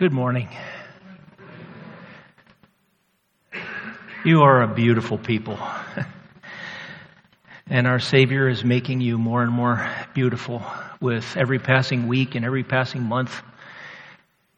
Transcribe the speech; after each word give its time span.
Good 0.00 0.12
morning. 0.14 0.48
You 4.24 4.40
are 4.44 4.62
a 4.62 4.66
beautiful 4.66 5.18
people. 5.18 5.58
and 7.66 7.86
our 7.86 8.00
Savior 8.00 8.48
is 8.48 8.64
making 8.64 9.02
you 9.02 9.18
more 9.18 9.42
and 9.42 9.52
more 9.52 9.86
beautiful 10.14 10.62
with 11.02 11.36
every 11.36 11.58
passing 11.58 12.08
week 12.08 12.34
and 12.34 12.46
every 12.46 12.64
passing 12.64 13.02
month 13.02 13.42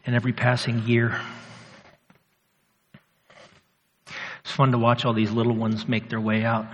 and 0.07 0.15
every 0.15 0.33
passing 0.33 0.85
year. 0.87 1.21
It's 4.45 4.53
fun 4.53 4.71
to 4.71 4.79
watch 4.79 5.04
all 5.04 5.13
these 5.13 5.33
little 5.33 5.56
ones 5.56 5.88
make 5.88 6.09
their 6.09 6.21
way 6.21 6.45
out. 6.45 6.67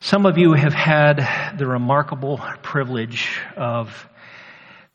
Some 0.00 0.24
of 0.24 0.38
you 0.38 0.54
have 0.54 0.72
had 0.72 1.58
the 1.58 1.66
remarkable 1.66 2.38
privilege 2.62 3.38
of 3.58 4.08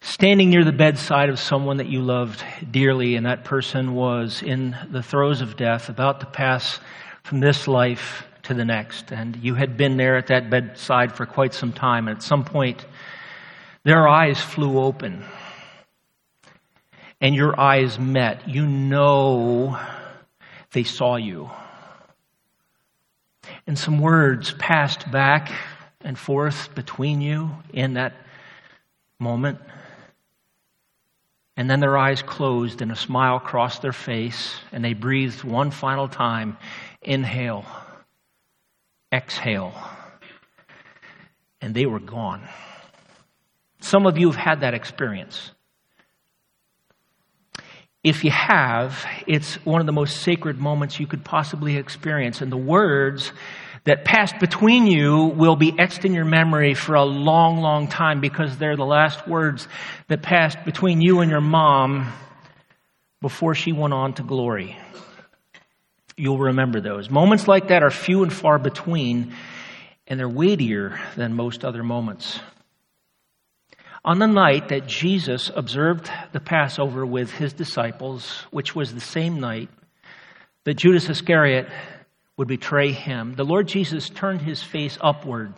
standing 0.02 0.50
near 0.50 0.64
the 0.64 0.72
bedside 0.72 1.30
of 1.30 1.40
someone 1.40 1.78
that 1.78 1.88
you 1.88 2.02
loved 2.02 2.44
dearly, 2.70 3.16
and 3.16 3.26
that 3.26 3.44
person 3.44 3.94
was 3.94 4.42
in 4.42 4.76
the 4.90 5.04
throes 5.04 5.42
of 5.42 5.56
death, 5.56 5.90
about 5.90 6.20
to 6.20 6.26
pass 6.26 6.80
from 7.24 7.40
this 7.40 7.68
life 7.68 8.26
to 8.44 8.54
the 8.56 8.66
next. 8.66 9.12
And 9.12 9.38
you 9.38 9.54
had 9.54 9.78
been 9.78 9.98
there 9.98 10.18
at 10.18 10.28
that 10.28 10.50
bedside 10.50 11.14
for 11.14 11.26
quite 11.26 11.54
some 11.54 11.72
time, 11.72 12.08
and 12.08 12.18
at 12.18 12.24
some 12.24 12.44
point, 12.44 12.86
their 13.84 14.08
eyes 14.08 14.42
flew 14.42 14.80
open. 14.80 15.24
And 17.20 17.36
your 17.36 17.60
eyes 17.60 18.00
met. 18.00 18.50
You 18.50 18.66
know 18.66 19.80
they 20.72 20.84
saw 20.84 21.18
you. 21.18 21.52
And 23.68 23.78
some 23.78 24.00
words 24.00 24.54
passed 24.54 25.12
back 25.12 25.52
and 26.04 26.18
forth 26.18 26.74
between 26.74 27.22
you 27.22 27.52
in 27.72 27.94
that 27.94 28.14
moment. 29.20 29.60
And 31.62 31.70
then 31.70 31.80
their 31.80 31.96
eyes 31.96 32.24
closed 32.24 32.82
and 32.82 32.92
a 32.92 32.96
smile 32.96 33.40
crossed 33.40 33.84
their 33.84 33.94
face, 33.94 34.56
and 34.72 34.84
they 34.84 34.96
breathed 34.96 35.44
one 35.44 35.70
final 35.70 36.08
time 36.08 36.58
inhale, 37.04 37.66
exhale, 39.14 39.72
and 41.62 41.76
they 41.76 41.86
were 41.86 42.00
gone. 42.00 42.42
Some 43.80 44.08
of 44.08 44.18
you 44.18 44.32
have 44.32 44.38
had 44.38 44.62
that 44.62 44.74
experience. 44.74 45.52
If 48.04 48.24
you 48.24 48.32
have, 48.32 49.06
it's 49.28 49.56
one 49.64 49.80
of 49.80 49.86
the 49.86 49.94
most 49.94 50.22
sacred 50.22 50.60
moments 50.60 51.00
you 51.00 51.06
could 51.06 51.24
possibly 51.24 51.78
experience. 51.78 52.42
And 52.42 52.52
the 52.52 52.58
words 52.58 53.32
that 53.84 54.06
passed 54.06 54.40
between 54.40 54.88
you 54.88 55.26
will 55.26 55.56
be 55.56 55.74
etched 55.78 56.04
in 56.06 56.14
your 56.14 56.26
memory 56.26 56.74
for 56.74 56.96
a 56.96 57.04
long, 57.04 57.58
long 57.58 57.88
time 57.88 58.20
because 58.20 58.58
they're 58.58 58.76
the 58.76 58.86
last 58.86 59.28
words 59.28 59.68
that 60.08 60.22
passed 60.24 60.64
between 60.66 61.02
you 61.02 61.20
and 61.20 61.30
your 61.30 61.42
mom 61.42 62.12
before 63.22 63.54
she 63.54 63.72
went 63.72 63.94
on 63.94 64.14
to 64.14 64.24
glory. 64.24 64.78
You'll 66.18 66.40
remember 66.40 66.82
those. 66.82 67.10
Moments 67.10 67.48
like 67.48 67.68
that 67.68 67.84
are 67.84 67.92
few 67.92 68.24
and 68.24 68.34
far 68.34 68.58
between, 68.58 69.36
and 70.08 70.20
they're 70.20 70.30
weightier 70.30 71.00
than 71.16 71.36
most 71.36 71.64
other 71.64 71.84
moments. 71.84 72.40
On 74.04 74.18
the 74.18 74.28
night 74.28 74.70
that 74.70 74.88
Jesus 74.88 75.52
observed 75.56 76.10
the 76.32 76.40
Passover 76.40 77.06
with 77.06 77.32
his 77.32 77.54
disciples, 77.54 78.46
which 78.50 78.76
was 78.76 78.94
the 78.94 79.00
same 79.00 79.40
night 79.40 79.70
that 80.64 80.78
Judas 80.78 81.08
Iscariot 81.08 81.68
would 82.36 82.48
betray 82.48 82.92
him, 82.92 83.36
the 83.36 83.44
Lord 83.44 83.68
Jesus 83.68 84.10
turned 84.10 84.42
his 84.42 84.64
face 84.64 84.98
upward 85.02 85.54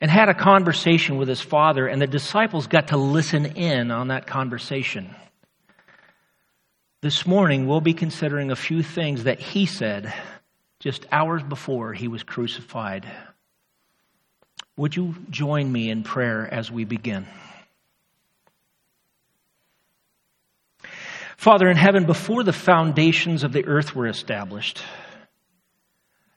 and 0.00 0.08
had 0.08 0.28
a 0.28 0.34
conversation 0.34 1.16
with 1.16 1.28
his 1.28 1.40
father, 1.40 1.88
and 1.88 2.00
the 2.00 2.06
disciples 2.06 2.68
got 2.68 2.88
to 2.88 2.96
listen 2.96 3.46
in 3.46 3.90
on 3.90 4.08
that 4.08 4.28
conversation. 4.28 5.12
This 7.00 7.26
morning, 7.26 7.66
we'll 7.66 7.80
be 7.80 7.94
considering 7.94 8.52
a 8.52 8.56
few 8.56 8.84
things 8.84 9.24
that 9.24 9.40
he 9.40 9.66
said 9.66 10.14
just 10.78 11.06
hours 11.10 11.42
before 11.42 11.94
he 11.94 12.06
was 12.06 12.22
crucified. 12.22 13.10
Would 14.78 14.94
you 14.94 15.16
join 15.28 15.70
me 15.72 15.90
in 15.90 16.04
prayer 16.04 16.48
as 16.54 16.70
we 16.70 16.84
begin? 16.84 17.26
Father 21.36 21.68
in 21.68 21.76
heaven, 21.76 22.06
before 22.06 22.44
the 22.44 22.52
foundations 22.52 23.42
of 23.42 23.52
the 23.52 23.66
earth 23.66 23.96
were 23.96 24.06
established, 24.06 24.80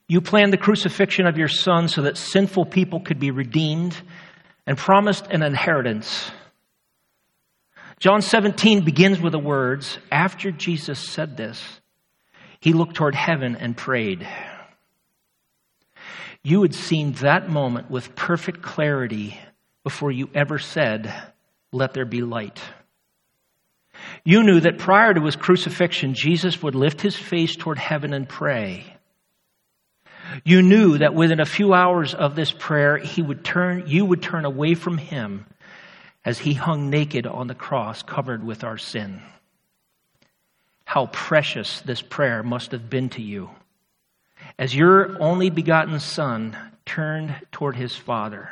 you 0.07 0.21
planned 0.21 0.51
the 0.51 0.57
crucifixion 0.57 1.27
of 1.27 1.37
your 1.37 1.47
son 1.47 1.87
so 1.87 2.01
that 2.01 2.17
sinful 2.17 2.65
people 2.65 3.01
could 3.01 3.19
be 3.19 3.29
redeemed 3.29 3.95
and 4.65 4.75
promised 4.75 5.27
an 5.27 5.43
inheritance. 5.43 6.31
John 7.99 8.23
17 8.23 8.83
begins 8.83 9.21
with 9.21 9.33
the 9.33 9.39
words 9.39 9.99
After 10.11 10.49
Jesus 10.49 10.97
said 10.97 11.37
this, 11.37 11.63
he 12.59 12.73
looked 12.73 12.95
toward 12.95 13.13
heaven 13.13 13.55
and 13.55 13.77
prayed. 13.77 14.27
You 16.43 16.63
had 16.63 16.73
seen 16.73 17.13
that 17.13 17.49
moment 17.49 17.91
with 17.91 18.15
perfect 18.15 18.61
clarity 18.61 19.37
before 19.83 20.11
you 20.11 20.29
ever 20.33 20.57
said, 20.57 21.13
Let 21.71 21.93
there 21.93 22.05
be 22.05 22.21
light. 22.21 22.59
You 24.23 24.41
knew 24.41 24.59
that 24.61 24.79
prior 24.79 25.13
to 25.13 25.23
his 25.23 25.35
crucifixion, 25.35 26.15
Jesus 26.15 26.61
would 26.63 26.73
lift 26.73 27.01
his 27.01 27.15
face 27.15 27.55
toward 27.55 27.77
heaven 27.77 28.13
and 28.13 28.27
pray. 28.27 28.97
You 30.43 30.61
knew 30.61 30.97
that 30.97 31.13
within 31.13 31.39
a 31.39 31.45
few 31.45 31.73
hours 31.73 32.15
of 32.15 32.35
this 32.35 32.51
prayer, 32.51 32.97
he 32.97 33.21
would 33.21 33.43
turn, 33.43 33.83
you 33.87 34.05
would 34.05 34.23
turn 34.23 34.45
away 34.45 34.73
from 34.75 34.97
him 34.97 35.45
as 36.23 36.39
he 36.39 36.53
hung 36.53 36.89
naked 36.89 37.27
on 37.27 37.47
the 37.47 37.55
cross, 37.55 38.01
covered 38.01 38.43
with 38.43 38.63
our 38.63 38.77
sin. 38.77 39.21
How 40.85 41.07
precious 41.07 41.81
this 41.81 42.01
prayer 42.01 42.43
must 42.43 42.71
have 42.71 42.89
been 42.89 43.09
to 43.09 43.21
you 43.21 43.49
as 44.61 44.75
your 44.75 45.19
only 45.19 45.49
begotten 45.49 45.99
Son 45.99 46.55
turned 46.85 47.35
toward 47.51 47.75
his 47.75 47.95
Father. 47.95 48.51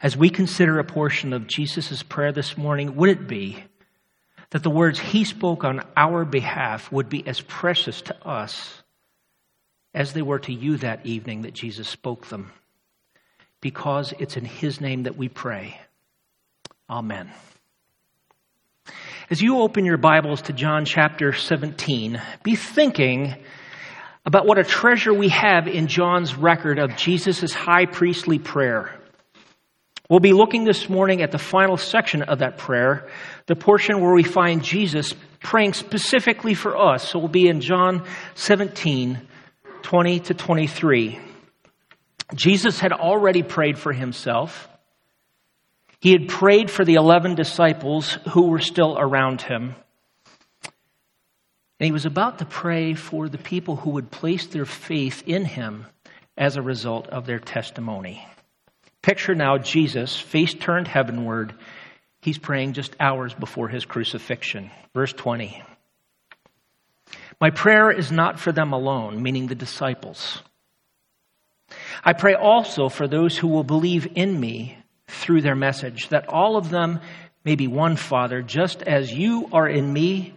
As 0.00 0.16
we 0.16 0.30
consider 0.30 0.78
a 0.78 0.84
portion 0.84 1.32
of 1.32 1.48
Jesus' 1.48 2.04
prayer 2.04 2.30
this 2.30 2.56
morning, 2.56 2.94
would 2.94 3.10
it 3.10 3.26
be 3.26 3.64
that 4.50 4.62
the 4.62 4.70
words 4.70 5.00
he 5.00 5.24
spoke 5.24 5.64
on 5.64 5.82
our 5.96 6.24
behalf 6.24 6.92
would 6.92 7.08
be 7.08 7.26
as 7.26 7.40
precious 7.40 8.02
to 8.02 8.26
us 8.26 8.84
as 9.92 10.12
they 10.12 10.22
were 10.22 10.38
to 10.38 10.52
you 10.52 10.76
that 10.76 11.04
evening 11.04 11.42
that 11.42 11.54
Jesus 11.54 11.88
spoke 11.88 12.28
them, 12.28 12.52
because 13.60 14.14
it's 14.20 14.36
in 14.36 14.44
His 14.44 14.80
name 14.80 15.04
that 15.04 15.16
we 15.16 15.28
pray. 15.28 15.80
Amen. 16.88 17.32
As 19.28 19.42
you 19.42 19.58
open 19.58 19.84
your 19.84 19.96
Bibles 19.96 20.42
to 20.42 20.52
John 20.52 20.84
chapter 20.84 21.32
17, 21.32 22.22
be 22.44 22.54
thinking 22.54 23.34
about 24.24 24.46
what 24.46 24.58
a 24.58 24.64
treasure 24.64 25.12
we 25.12 25.28
have 25.28 25.68
in 25.68 25.86
John's 25.86 26.34
record 26.34 26.78
of 26.78 26.96
Jesus' 26.96 27.52
high 27.52 27.86
priestly 27.86 28.38
prayer. 28.38 28.98
We'll 30.08 30.20
be 30.20 30.32
looking 30.32 30.64
this 30.64 30.88
morning 30.88 31.22
at 31.22 31.30
the 31.30 31.38
final 31.38 31.76
section 31.76 32.22
of 32.22 32.40
that 32.40 32.58
prayer, 32.58 33.08
the 33.46 33.56
portion 33.56 34.00
where 34.00 34.14
we 34.14 34.22
find 34.22 34.62
Jesus 34.62 35.14
praying 35.42 35.74
specifically 35.74 36.54
for 36.54 36.76
us. 36.76 37.08
So 37.08 37.18
we'll 37.18 37.28
be 37.28 37.48
in 37.48 37.60
John 37.60 38.06
17, 38.34 39.20
20 39.82 40.20
to 40.20 40.34
23. 40.34 41.18
Jesus 42.34 42.80
had 42.80 42.92
already 42.92 43.42
prayed 43.42 43.78
for 43.78 43.92
himself. 43.92 44.68
He 46.00 46.12
had 46.12 46.28
prayed 46.28 46.70
for 46.70 46.84
the 46.84 46.94
11 46.94 47.34
disciples 47.34 48.18
who 48.30 48.48
were 48.48 48.60
still 48.60 48.96
around 48.98 49.42
him. 49.42 49.74
And 51.84 51.88
he 51.90 51.92
was 51.92 52.06
about 52.06 52.38
to 52.38 52.46
pray 52.46 52.94
for 52.94 53.28
the 53.28 53.36
people 53.36 53.76
who 53.76 53.90
would 53.90 54.10
place 54.10 54.46
their 54.46 54.64
faith 54.64 55.22
in 55.26 55.44
him 55.44 55.84
as 56.34 56.56
a 56.56 56.62
result 56.62 57.08
of 57.08 57.26
their 57.26 57.38
testimony. 57.38 58.26
Picture 59.02 59.34
now 59.34 59.58
Jesus, 59.58 60.18
face 60.18 60.54
turned 60.54 60.88
heavenward. 60.88 61.52
He's 62.22 62.38
praying 62.38 62.72
just 62.72 62.96
hours 62.98 63.34
before 63.34 63.68
his 63.68 63.84
crucifixion. 63.84 64.70
Verse 64.94 65.12
20. 65.12 65.62
My 67.38 67.50
prayer 67.50 67.90
is 67.90 68.10
not 68.10 68.40
for 68.40 68.50
them 68.50 68.72
alone, 68.72 69.22
meaning 69.22 69.48
the 69.48 69.54
disciples. 69.54 70.42
I 72.02 72.14
pray 72.14 72.32
also 72.32 72.88
for 72.88 73.06
those 73.06 73.36
who 73.36 73.48
will 73.48 73.62
believe 73.62 74.10
in 74.14 74.40
me 74.40 74.78
through 75.06 75.42
their 75.42 75.54
message, 75.54 76.08
that 76.08 76.30
all 76.30 76.56
of 76.56 76.70
them 76.70 77.00
may 77.44 77.56
be 77.56 77.68
one, 77.68 77.96
Father, 77.96 78.40
just 78.40 78.80
as 78.80 79.12
you 79.12 79.50
are 79.52 79.68
in 79.68 79.92
me 79.92 80.32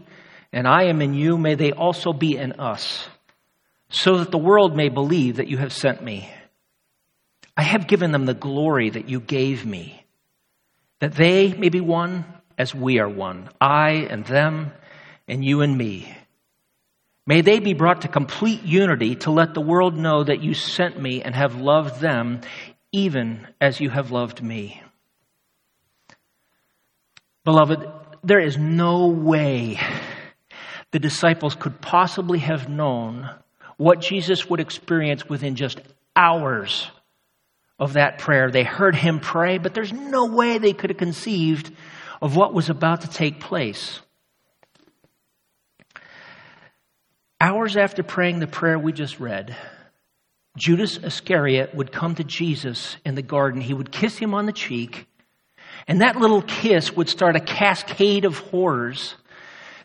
and 0.51 0.67
I 0.67 0.83
am 0.83 1.01
in 1.01 1.13
you, 1.13 1.37
may 1.37 1.55
they 1.55 1.71
also 1.71 2.13
be 2.13 2.37
in 2.37 2.53
us, 2.53 3.07
so 3.89 4.17
that 4.17 4.31
the 4.31 4.37
world 4.37 4.75
may 4.75 4.89
believe 4.89 5.37
that 5.37 5.47
you 5.47 5.57
have 5.57 5.73
sent 5.73 6.03
me. 6.03 6.29
I 7.55 7.63
have 7.63 7.87
given 7.87 8.11
them 8.11 8.25
the 8.25 8.33
glory 8.33 8.89
that 8.89 9.09
you 9.09 9.19
gave 9.19 9.65
me, 9.65 10.03
that 10.99 11.15
they 11.15 11.53
may 11.53 11.69
be 11.69 11.81
one 11.81 12.25
as 12.57 12.73
we 12.73 12.99
are 12.99 13.09
one, 13.09 13.49
I 13.59 14.07
and 14.09 14.25
them, 14.25 14.71
and 15.27 15.43
you 15.43 15.61
and 15.61 15.77
me 15.77 16.15
May 17.27 17.41
they 17.41 17.59
be 17.59 17.73
brought 17.73 18.01
to 18.01 18.07
complete 18.07 18.63
unity 18.63 19.15
to 19.17 19.31
let 19.31 19.53
the 19.53 19.61
world 19.61 19.97
know 19.97 20.23
that 20.23 20.41
you 20.41 20.53
sent 20.53 20.99
me 20.99 21.21
and 21.21 21.35
have 21.35 21.59
loved 21.59 21.99
them 21.99 22.39
even 22.93 23.45
as 23.59 23.81
you 23.81 23.89
have 23.89 24.11
loved 24.11 24.41
me. 24.41 24.81
Beloved, 27.43 27.85
there 28.23 28.39
is 28.39 28.57
no 28.57 29.07
way 29.07 29.77
the 30.91 30.99
disciples 30.99 31.55
could 31.55 31.81
possibly 31.81 32.39
have 32.39 32.69
known 32.69 33.29
what 33.77 34.01
Jesus 34.01 34.49
would 34.49 34.59
experience 34.59 35.27
within 35.27 35.55
just 35.55 35.79
hours 36.15 36.89
of 37.79 37.93
that 37.93 38.17
prayer. 38.17 38.49
They 38.49 38.63
heard 38.63 38.95
him 38.95 39.19
pray, 39.19 39.57
but 39.57 39.73
there's 39.73 39.93
no 39.93 40.25
way 40.25 40.57
they 40.57 40.73
could 40.73 40.89
have 40.89 40.97
conceived 40.97 41.71
of 42.21 42.35
what 42.35 42.53
was 42.53 42.69
about 42.69 43.01
to 43.01 43.07
take 43.07 43.39
place. 43.39 43.99
Hours 47.39 47.77
after 47.77 48.01
praying 48.01 48.39
the 48.39 48.47
prayer 48.47 48.79
we 48.79 48.93
just 48.93 49.19
read, 49.19 49.55
Judas 50.57 50.97
Iscariot 50.97 51.75
would 51.75 51.91
come 51.91 52.15
to 52.15 52.23
Jesus 52.23 52.97
in 53.05 53.13
the 53.13 53.21
garden. 53.21 53.61
He 53.61 53.75
would 53.75 53.91
kiss 53.91 54.17
him 54.17 54.33
on 54.33 54.47
the 54.47 54.51
cheek, 54.51 55.07
and 55.87 56.01
that 56.01 56.15
little 56.15 56.41
kiss 56.41 56.95
would 56.95 57.09
start 57.09 57.35
a 57.35 57.39
cascade 57.39 58.25
of 58.25 58.39
horrors 58.39 59.13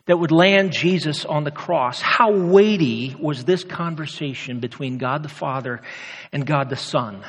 that 0.05 0.19
would 0.19 0.31
land 0.31 0.71
Jesus 0.71 1.25
on 1.25 1.43
the 1.43 1.51
cross. 1.51 2.01
How 2.01 2.31
weighty 2.31 3.15
was 3.17 3.45
this 3.45 3.63
conversation 3.63 4.59
between 4.59 4.97
God 4.97 5.23
the 5.23 5.29
Father 5.29 5.81
and 6.31 6.45
God 6.45 6.69
the 6.69 6.75
Son? 6.75 7.23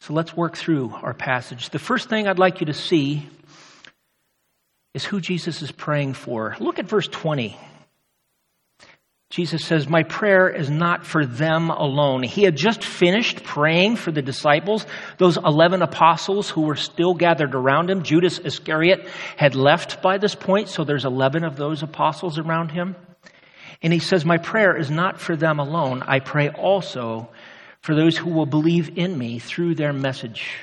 So 0.00 0.12
let's 0.12 0.36
work 0.36 0.56
through 0.56 0.94
our 0.94 1.14
passage. 1.14 1.70
The 1.70 1.78
first 1.78 2.08
thing 2.08 2.26
I'd 2.26 2.38
like 2.38 2.60
you 2.60 2.66
to 2.66 2.74
see 2.74 3.26
is 4.94 5.04
who 5.04 5.20
Jesus 5.20 5.62
is 5.62 5.72
praying 5.72 6.14
for. 6.14 6.56
Look 6.60 6.78
at 6.78 6.86
verse 6.86 7.08
20. 7.08 7.56
Jesus 9.34 9.64
says, 9.64 9.88
My 9.88 10.04
prayer 10.04 10.48
is 10.48 10.70
not 10.70 11.04
for 11.04 11.26
them 11.26 11.70
alone. 11.70 12.22
He 12.22 12.44
had 12.44 12.54
just 12.54 12.84
finished 12.84 13.42
praying 13.42 13.96
for 13.96 14.12
the 14.12 14.22
disciples, 14.22 14.86
those 15.18 15.36
11 15.36 15.82
apostles 15.82 16.48
who 16.48 16.60
were 16.60 16.76
still 16.76 17.14
gathered 17.14 17.56
around 17.56 17.90
him. 17.90 18.04
Judas 18.04 18.38
Iscariot 18.38 19.08
had 19.36 19.56
left 19.56 20.00
by 20.00 20.18
this 20.18 20.36
point, 20.36 20.68
so 20.68 20.84
there's 20.84 21.04
11 21.04 21.42
of 21.42 21.56
those 21.56 21.82
apostles 21.82 22.38
around 22.38 22.70
him. 22.70 22.94
And 23.82 23.92
he 23.92 23.98
says, 23.98 24.24
My 24.24 24.38
prayer 24.38 24.76
is 24.76 24.88
not 24.88 25.20
for 25.20 25.34
them 25.34 25.58
alone. 25.58 26.04
I 26.06 26.20
pray 26.20 26.50
also 26.50 27.28
for 27.80 27.96
those 27.96 28.16
who 28.16 28.30
will 28.30 28.46
believe 28.46 28.96
in 28.96 29.18
me 29.18 29.40
through 29.40 29.74
their 29.74 29.92
message. 29.92 30.60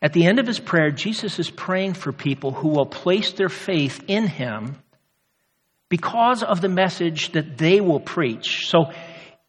At 0.00 0.14
the 0.14 0.24
end 0.24 0.38
of 0.38 0.46
his 0.46 0.58
prayer, 0.58 0.90
Jesus 0.90 1.38
is 1.38 1.50
praying 1.50 1.92
for 1.92 2.10
people 2.10 2.52
who 2.52 2.68
will 2.68 2.86
place 2.86 3.32
their 3.32 3.50
faith 3.50 4.02
in 4.08 4.26
him 4.26 4.79
because 5.90 6.42
of 6.42 6.62
the 6.62 6.68
message 6.68 7.32
that 7.32 7.58
they 7.58 7.82
will 7.82 8.00
preach. 8.00 8.66
So, 8.68 8.90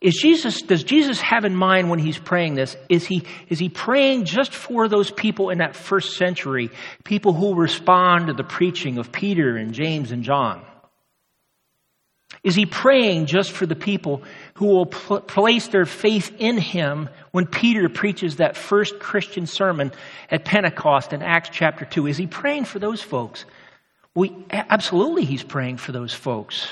is 0.02 0.16
Jesus, 0.16 0.64
does 0.64 0.84
Jesus 0.84 1.22
have 1.22 1.46
in 1.46 1.56
mind 1.56 1.92
when 1.92 2.00
he's 2.00 2.18
praying 2.18 2.56
this? 2.56 2.76
Is 2.90 3.06
he, 3.06 3.24
is 3.50 3.60
he 3.60 3.70
praying 3.70 4.26
just 4.26 4.52
for 4.52 4.88
those 4.90 5.12
people 5.12 5.52
in 5.52 5.60
that 5.60 5.76
first 5.76 6.18
century, 6.18 6.72
people 7.04 7.34
who 7.34 7.54
respond 7.54 8.28
to 8.28 8.34
the 8.34 8.44
preaching 8.44 8.98
of 8.98 9.12
Peter 9.12 9.56
and 9.56 9.76
James 9.76 10.12
and 10.12 10.24
John? 10.24 10.66
Is 12.44 12.56
he 12.56 12.66
praying 12.66 13.28
just 13.28 13.52
for 13.52 13.68
the 13.68 13.76
people 13.76 14.24
who 14.56 14.66
will 14.66 14.88
pl- 14.88 15.22
place 15.22 15.68
their 15.68 15.86
faith 15.86 16.34
in 16.40 16.58
him 16.58 17.08
when 17.30 17.46
Peter 17.46 17.88
preaches 17.88 18.38
that 18.38 18.58
first 18.58 19.00
Christian 19.00 19.46
sermon 19.46 19.92
at 20.32 20.46
Pentecost 20.46 21.14
in 21.14 21.22
Acts 21.22 21.50
chapter 21.52 21.86
2? 21.86 22.08
Is 22.08 22.18
he 22.18 22.26
praying 22.26 22.66
for 22.66 22.80
those 22.80 23.04
folks? 23.04 23.46
We, 24.14 24.36
absolutely, 24.52 25.26
he's 25.26 25.44
praying 25.44 25.78
for 25.78 25.92
those 25.92 26.14
folks. 26.14 26.68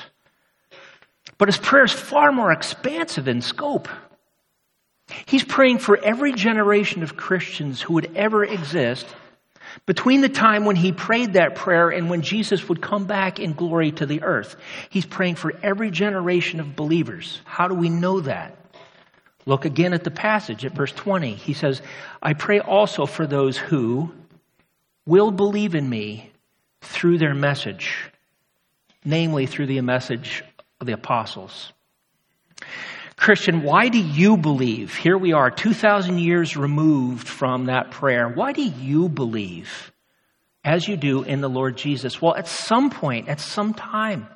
But 1.38 1.48
his 1.48 1.58
prayer 1.58 1.86
is 1.86 1.94
far 1.94 2.32
more 2.32 2.52
expansive 2.52 3.28
in 3.28 3.42
scope. 3.42 3.88
He's 5.26 5.44
praying 5.44 5.80
for 5.80 5.98
every 5.98 6.34
generation 6.34 7.02
of 7.02 7.16
Christians 7.16 7.82
who 7.82 7.94
would 7.94 8.16
ever 8.16 8.44
exist 8.44 9.08
between 9.86 10.22
the 10.22 10.30
time 10.30 10.66
when 10.66 10.76
he 10.76 10.92
prayed 10.92 11.34
that 11.34 11.56
prayer 11.56 11.90
and 11.90 12.10
when 12.10 12.22
Jesus 12.22 12.68
would 12.68 12.82
come 12.82 13.06
back 13.06 13.40
in 13.40 13.54
glory 13.54 13.92
to 13.94 14.06
the 14.06 14.24
earth. 14.24 14.56
He's 14.90 15.06
praying 15.06 15.36
for 15.36 15.54
every 15.64 15.92
generation 15.92 16.60
of 16.60 16.76
believers. 16.76 17.40
How 17.46 17.68
do 17.68 17.76
we 17.76 17.90
know 17.90 18.20
that? 18.22 18.56
Look 19.46 19.66
again 19.66 19.94
at 19.94 20.04
the 20.04 20.12
passage 20.12 20.66
at 20.66 20.74
verse 20.74 20.92
20. 20.92 21.34
He 21.34 21.54
says, 21.54 21.82
I 22.22 22.34
pray 22.34 22.60
also 22.60 23.06
for 23.06 23.26
those 23.26 23.58
who 23.58 24.12
will 25.06 25.32
believe 25.32 25.74
in 25.74 25.90
me 25.90 26.29
through 26.82 27.18
their 27.18 27.34
message, 27.34 28.12
namely 29.04 29.46
through 29.46 29.68
the 29.68 29.82
message 29.82 30.44
of 30.80 30.88
the 30.88 30.94
apostles. 30.94 31.72
Christian, 33.16 33.64
why 33.64 33.90
do 33.90 34.00
you 34.00 34.38
believe? 34.38 34.96
Here 34.96 35.18
we 35.18 35.34
are, 35.34 35.52
2,000 35.52 36.20
years 36.20 36.56
removed 36.56 37.28
from 37.28 37.66
that 37.66 37.92
prayer. 37.92 38.30
Why 38.30 38.54
do 38.54 38.64
you 38.64 39.10
believe 39.10 39.92
as 40.64 40.88
you 40.88 40.96
do 40.96 41.24
in 41.24 41.42
the 41.42 41.50
Lord 41.50 41.76
Jesus? 41.76 42.22
Well, 42.22 42.36
at 42.36 42.48
some 42.48 42.90
point, 42.90 43.28
at 43.28 43.42
some 43.42 43.74
time, 43.74 44.28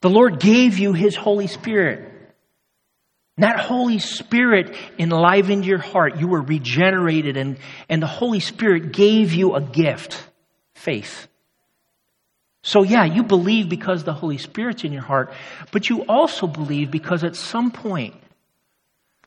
the 0.00 0.08
Lord 0.08 0.40
gave 0.40 0.78
you 0.78 0.94
His 0.94 1.14
Holy 1.14 1.46
Spirit. 1.46 2.10
That 3.36 3.60
Holy 3.60 3.98
Spirit 3.98 4.74
enlivened 4.98 5.66
your 5.66 5.78
heart. 5.78 6.18
You 6.18 6.28
were 6.28 6.42
regenerated, 6.42 7.36
and, 7.36 7.58
and 7.90 8.02
the 8.02 8.06
Holy 8.06 8.40
Spirit 8.40 8.92
gave 8.92 9.34
you 9.34 9.54
a 9.54 9.60
gift 9.60 10.26
faith. 10.80 11.28
So, 12.62 12.82
yeah, 12.82 13.04
you 13.04 13.22
believe 13.22 13.68
because 13.68 14.04
the 14.04 14.12
Holy 14.12 14.38
Spirit's 14.38 14.84
in 14.84 14.92
your 14.92 15.02
heart, 15.02 15.32
but 15.72 15.88
you 15.88 16.04
also 16.04 16.46
believe 16.46 16.90
because 16.90 17.24
at 17.24 17.36
some 17.36 17.70
point, 17.70 18.14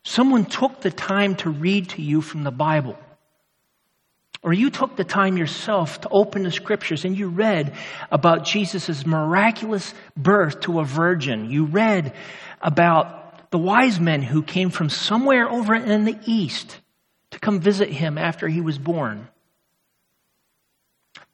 someone 0.03 0.45
took 0.45 0.81
the 0.81 0.91
time 0.91 1.35
to 1.37 1.49
read 1.49 1.89
to 1.89 2.01
you 2.01 2.21
from 2.21 2.43
the 2.43 2.51
Bible. 2.51 2.97
Or 4.43 4.51
you 4.51 4.69
took 4.69 4.97
the 4.97 5.05
time 5.05 5.37
yourself 5.37 6.01
to 6.01 6.09
open 6.09 6.43
the 6.43 6.51
scriptures 6.51 7.05
and 7.05 7.17
you 7.17 7.29
read 7.29 7.73
about 8.11 8.45
Jesus' 8.45 9.05
miraculous 9.05 9.93
birth 10.17 10.59
to 10.61 10.79
a 10.79 10.83
virgin. 10.83 11.49
You 11.49 11.65
read 11.65 12.13
about 12.61 13.51
the 13.51 13.57
wise 13.57 13.99
men 13.99 14.21
who 14.21 14.43
came 14.43 14.69
from 14.69 14.89
somewhere 14.89 15.49
over 15.49 15.73
in 15.73 16.03
the 16.03 16.19
east 16.25 16.79
to 17.31 17.39
come 17.39 17.61
visit 17.61 17.89
him 17.89 18.17
after 18.17 18.47
he 18.47 18.59
was 18.59 18.77
born. 18.77 19.29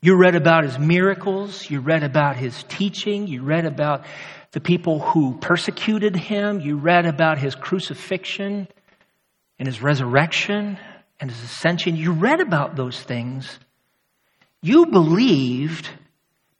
You 0.01 0.15
read 0.15 0.35
about 0.35 0.63
his 0.63 0.79
miracles. 0.79 1.69
You 1.69 1.81
read 1.81 2.03
about 2.03 2.37
his 2.37 2.63
teaching. 2.69 3.27
You 3.27 3.43
read 3.43 3.65
about 3.65 4.05
the 4.51 4.61
people 4.61 4.99
who 4.99 5.37
persecuted 5.37 6.15
him. 6.15 6.61
You 6.61 6.77
read 6.77 7.05
about 7.05 7.37
his 7.37 7.53
crucifixion 7.53 8.67
and 9.57 9.67
his 9.67 9.81
resurrection 9.81 10.77
and 11.19 11.29
his 11.29 11.43
ascension. 11.43 11.97
You 11.97 12.13
read 12.13 12.39
about 12.39 12.77
those 12.77 13.01
things. 13.01 13.59
You 14.61 14.85
believed 14.85 15.89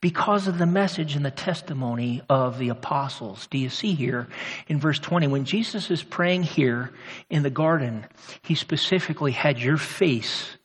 because 0.01 0.47
of 0.47 0.57
the 0.57 0.65
message 0.65 1.15
and 1.15 1.25
the 1.25 1.31
testimony 1.31 2.21
of 2.29 2.57
the 2.57 2.69
apostles. 2.69 3.47
Do 3.47 3.57
you 3.57 3.69
see 3.69 3.93
here 3.93 4.27
in 4.67 4.79
verse 4.79 4.99
20? 4.99 5.27
When 5.27 5.45
Jesus 5.45 5.91
is 5.91 6.03
praying 6.03 6.43
here 6.43 6.91
in 7.29 7.43
the 7.43 7.49
garden, 7.49 8.05
he 8.41 8.55
specifically 8.55 9.31
had 9.31 9.59
your 9.59 9.77
face 9.77 10.57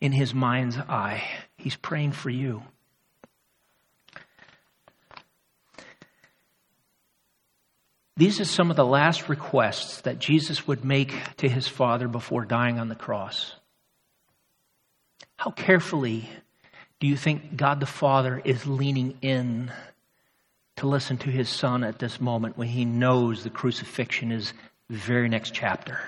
in 0.00 0.12
his 0.12 0.34
mind's 0.34 0.76
eye. 0.76 1.22
He's 1.62 1.76
praying 1.76 2.10
for 2.10 2.28
you. 2.28 2.64
These 8.16 8.40
are 8.40 8.44
some 8.44 8.68
of 8.70 8.76
the 8.76 8.84
last 8.84 9.28
requests 9.28 10.00
that 10.00 10.18
Jesus 10.18 10.66
would 10.66 10.84
make 10.84 11.14
to 11.36 11.48
his 11.48 11.68
Father 11.68 12.08
before 12.08 12.44
dying 12.44 12.80
on 12.80 12.88
the 12.88 12.96
cross. 12.96 13.54
How 15.36 15.52
carefully 15.52 16.28
do 16.98 17.06
you 17.06 17.16
think 17.16 17.56
God 17.56 17.78
the 17.78 17.86
Father 17.86 18.42
is 18.44 18.66
leaning 18.66 19.16
in 19.22 19.70
to 20.78 20.88
listen 20.88 21.16
to 21.18 21.30
his 21.30 21.48
Son 21.48 21.84
at 21.84 22.00
this 22.00 22.20
moment 22.20 22.58
when 22.58 22.68
he 22.68 22.84
knows 22.84 23.44
the 23.44 23.50
crucifixion 23.50 24.32
is 24.32 24.52
the 24.90 24.96
very 24.96 25.28
next 25.28 25.54
chapter? 25.54 26.00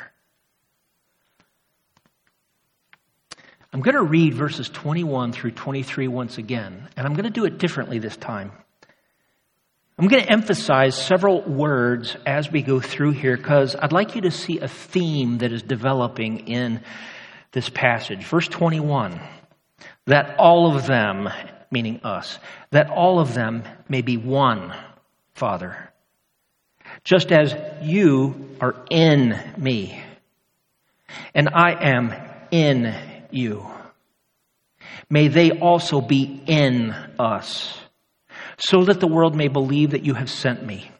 I'm 3.74 3.80
going 3.80 3.96
to 3.96 4.04
read 4.04 4.34
verses 4.34 4.68
21 4.68 5.32
through 5.32 5.50
23 5.50 6.06
once 6.06 6.38
again, 6.38 6.88
and 6.96 7.04
I'm 7.04 7.14
going 7.14 7.24
to 7.24 7.30
do 7.30 7.44
it 7.44 7.58
differently 7.58 7.98
this 7.98 8.16
time. 8.16 8.52
I'm 9.98 10.06
going 10.06 10.22
to 10.22 10.30
emphasize 10.30 10.96
several 10.96 11.42
words 11.42 12.16
as 12.24 12.52
we 12.52 12.62
go 12.62 12.78
through 12.78 13.12
here 13.12 13.36
because 13.36 13.74
I'd 13.74 13.90
like 13.90 14.14
you 14.14 14.20
to 14.22 14.30
see 14.30 14.60
a 14.60 14.68
theme 14.68 15.38
that 15.38 15.50
is 15.52 15.62
developing 15.62 16.46
in 16.46 16.82
this 17.50 17.68
passage. 17.68 18.24
Verse 18.24 18.46
21 18.46 19.20
that 20.06 20.36
all 20.38 20.76
of 20.76 20.86
them, 20.86 21.28
meaning 21.72 21.98
us, 22.04 22.38
that 22.70 22.90
all 22.90 23.18
of 23.18 23.34
them 23.34 23.64
may 23.88 24.02
be 24.02 24.16
one, 24.16 24.72
Father, 25.32 25.90
just 27.02 27.32
as 27.32 27.56
you 27.82 28.56
are 28.60 28.76
in 28.88 29.36
me, 29.56 30.00
and 31.34 31.48
I 31.48 31.72
am 31.72 32.14
in 32.52 32.94
you. 33.34 33.66
May 35.10 35.28
they 35.28 35.50
also 35.50 36.00
be 36.00 36.42
in 36.46 36.90
us, 37.18 37.78
so 38.58 38.84
that 38.84 39.00
the 39.00 39.06
world 39.06 39.34
may 39.34 39.48
believe 39.48 39.90
that 39.90 40.04
you 40.04 40.14
have 40.14 40.30
sent 40.30 40.64
me. 40.64 40.90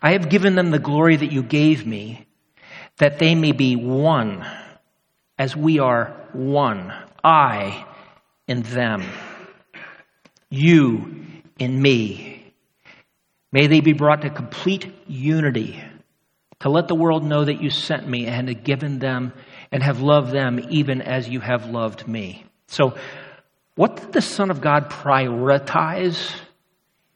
I 0.00 0.12
have 0.12 0.28
given 0.28 0.54
them 0.54 0.70
the 0.70 0.78
glory 0.78 1.16
that 1.16 1.32
you 1.32 1.42
gave 1.42 1.86
me, 1.86 2.26
that 2.98 3.18
they 3.18 3.34
may 3.34 3.52
be 3.52 3.76
one, 3.76 4.44
as 5.38 5.56
we 5.56 5.78
are 5.78 6.16
one. 6.32 6.92
I 7.24 7.86
in 8.48 8.62
them, 8.62 9.04
you 10.50 11.24
in 11.58 11.80
me. 11.80 12.52
May 13.52 13.66
they 13.66 13.80
be 13.80 13.92
brought 13.92 14.22
to 14.22 14.30
complete 14.30 14.92
unity 15.06 15.80
to 16.60 16.68
let 16.68 16.88
the 16.88 16.94
world 16.94 17.24
know 17.24 17.44
that 17.44 17.60
you 17.60 17.70
sent 17.70 18.08
me 18.08 18.26
and 18.26 18.48
have 18.48 18.64
given 18.64 18.98
them 18.98 19.32
and 19.72 19.82
have 19.82 20.00
loved 20.00 20.30
them 20.30 20.60
even 20.70 21.00
as 21.00 21.28
you 21.28 21.40
have 21.40 21.66
loved 21.66 22.06
me. 22.06 22.44
So, 22.68 22.94
what 23.74 23.96
did 23.96 24.12
the 24.12 24.20
Son 24.20 24.50
of 24.50 24.60
God 24.60 24.90
prioritize 24.90 26.34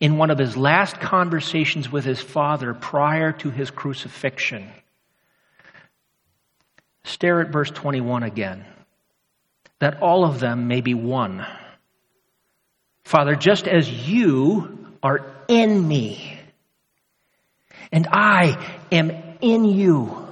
in 0.01 0.17
one 0.17 0.31
of 0.31 0.39
his 0.39 0.57
last 0.57 0.99
conversations 0.99 1.93
with 1.93 2.05
his 2.05 2.21
Father 2.21 2.73
prior 2.73 3.33
to 3.33 3.51
his 3.51 3.71
crucifixion? 3.71 4.71
Stare 7.05 7.43
at 7.43 7.53
verse 7.53 7.71
21 7.71 8.23
again. 8.23 8.65
That 9.79 10.01
all 10.01 10.25
of 10.25 10.41
them 10.41 10.67
may 10.67 10.81
be 10.81 10.95
one. 10.95 11.47
Father, 13.05 13.37
just 13.37 13.69
as 13.69 13.89
you 14.09 14.97
are 15.03 15.31
in 15.47 15.87
me, 15.87 16.41
and 17.93 18.09
I 18.11 18.83
am 18.91 19.13
in 19.41 19.65
you, 19.65 20.26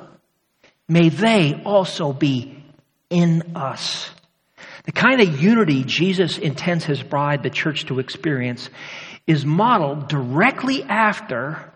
may 0.88 1.08
they 1.08 1.62
also 1.64 2.12
be 2.12 2.62
in 3.10 3.56
us. 3.56 4.10
The 4.84 4.92
kind 4.92 5.20
of 5.20 5.40
unity 5.40 5.84
Jesus 5.84 6.36
intends 6.36 6.84
his 6.84 7.02
bride, 7.02 7.42
the 7.42 7.50
church, 7.50 7.86
to 7.86 7.98
experience 7.98 8.68
is 9.26 9.44
modeled 9.46 10.08
directly 10.08 10.82
after 10.82 11.72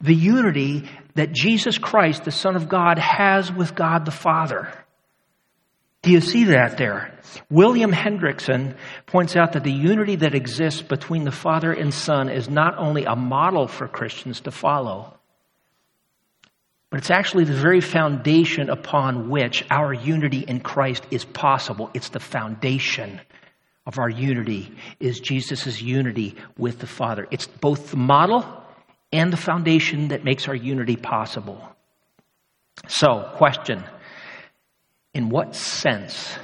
the 0.00 0.14
unity 0.14 0.88
that 1.14 1.32
Jesus 1.32 1.78
Christ, 1.78 2.24
the 2.24 2.30
Son 2.30 2.56
of 2.56 2.68
God, 2.68 2.98
has 2.98 3.52
with 3.52 3.74
God 3.74 4.04
the 4.04 4.10
Father. 4.10 4.72
Do 6.02 6.10
you 6.12 6.20
see 6.20 6.44
that 6.44 6.78
there? 6.78 7.18
William 7.50 7.92
Hendriksen 7.92 8.76
points 9.06 9.36
out 9.36 9.52
that 9.52 9.64
the 9.64 9.72
unity 9.72 10.16
that 10.16 10.34
exists 10.34 10.80
between 10.80 11.24
the 11.24 11.32
Father 11.32 11.72
and 11.72 11.92
Son 11.92 12.28
is 12.28 12.48
not 12.48 12.78
only 12.78 13.04
a 13.04 13.16
model 13.16 13.66
for 13.66 13.88
Christians 13.88 14.40
to 14.42 14.50
follow, 14.50 15.14
but 16.90 16.98
it's 16.98 17.10
actually 17.10 17.44
the 17.44 17.52
very 17.52 17.80
foundation 17.80 18.70
upon 18.70 19.28
which 19.28 19.64
our 19.70 19.92
unity 19.92 20.40
in 20.40 20.60
Christ 20.60 21.04
is 21.10 21.24
possible. 21.24 21.90
It's 21.94 22.10
the 22.10 22.20
foundation 22.20 23.20
of 23.86 23.98
our 23.98 24.08
unity 24.08 24.72
is 25.00 25.20
Jesus' 25.20 25.80
unity 25.80 26.36
with 26.56 26.78
the 26.78 26.86
Father. 26.86 27.26
It's 27.30 27.46
both 27.46 27.90
the 27.90 27.96
model 27.96 28.44
and 29.12 29.32
the 29.32 29.36
foundation 29.36 30.08
that 30.08 30.24
makes 30.24 30.48
our 30.48 30.54
unity 30.54 30.96
possible. 30.96 31.60
So, 32.88 33.30
question 33.34 33.84
In 35.14 35.28
what 35.28 35.54
sense 35.54 36.36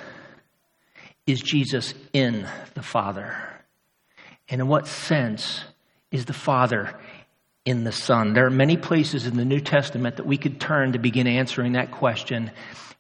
is 1.27 1.41
Jesus 1.41 1.95
in 2.13 2.47
the 2.75 2.83
Father? 2.83 3.37
And 4.49 4.61
in 4.61 4.69
what 4.69 4.87
sense 4.87 5.65
is 6.11 6.27
the 6.27 6.33
Father 6.33 6.99
in 7.65 7.85
the 7.85 7.93
Son? 7.93 8.33
There 8.35 8.47
are 8.47 8.51
many 8.51 8.77
places 8.77 9.27
in 9.27 9.37
the 9.37 9.45
New 9.45 9.61
Testament 9.61 10.17
that 10.17 10.27
we 10.27 10.37
could 10.37 10.61
turn 10.61 10.93
to 10.93 10.99
begin 10.99 11.27
answering 11.27 11.73
that 11.73 11.91
question, 11.91 12.51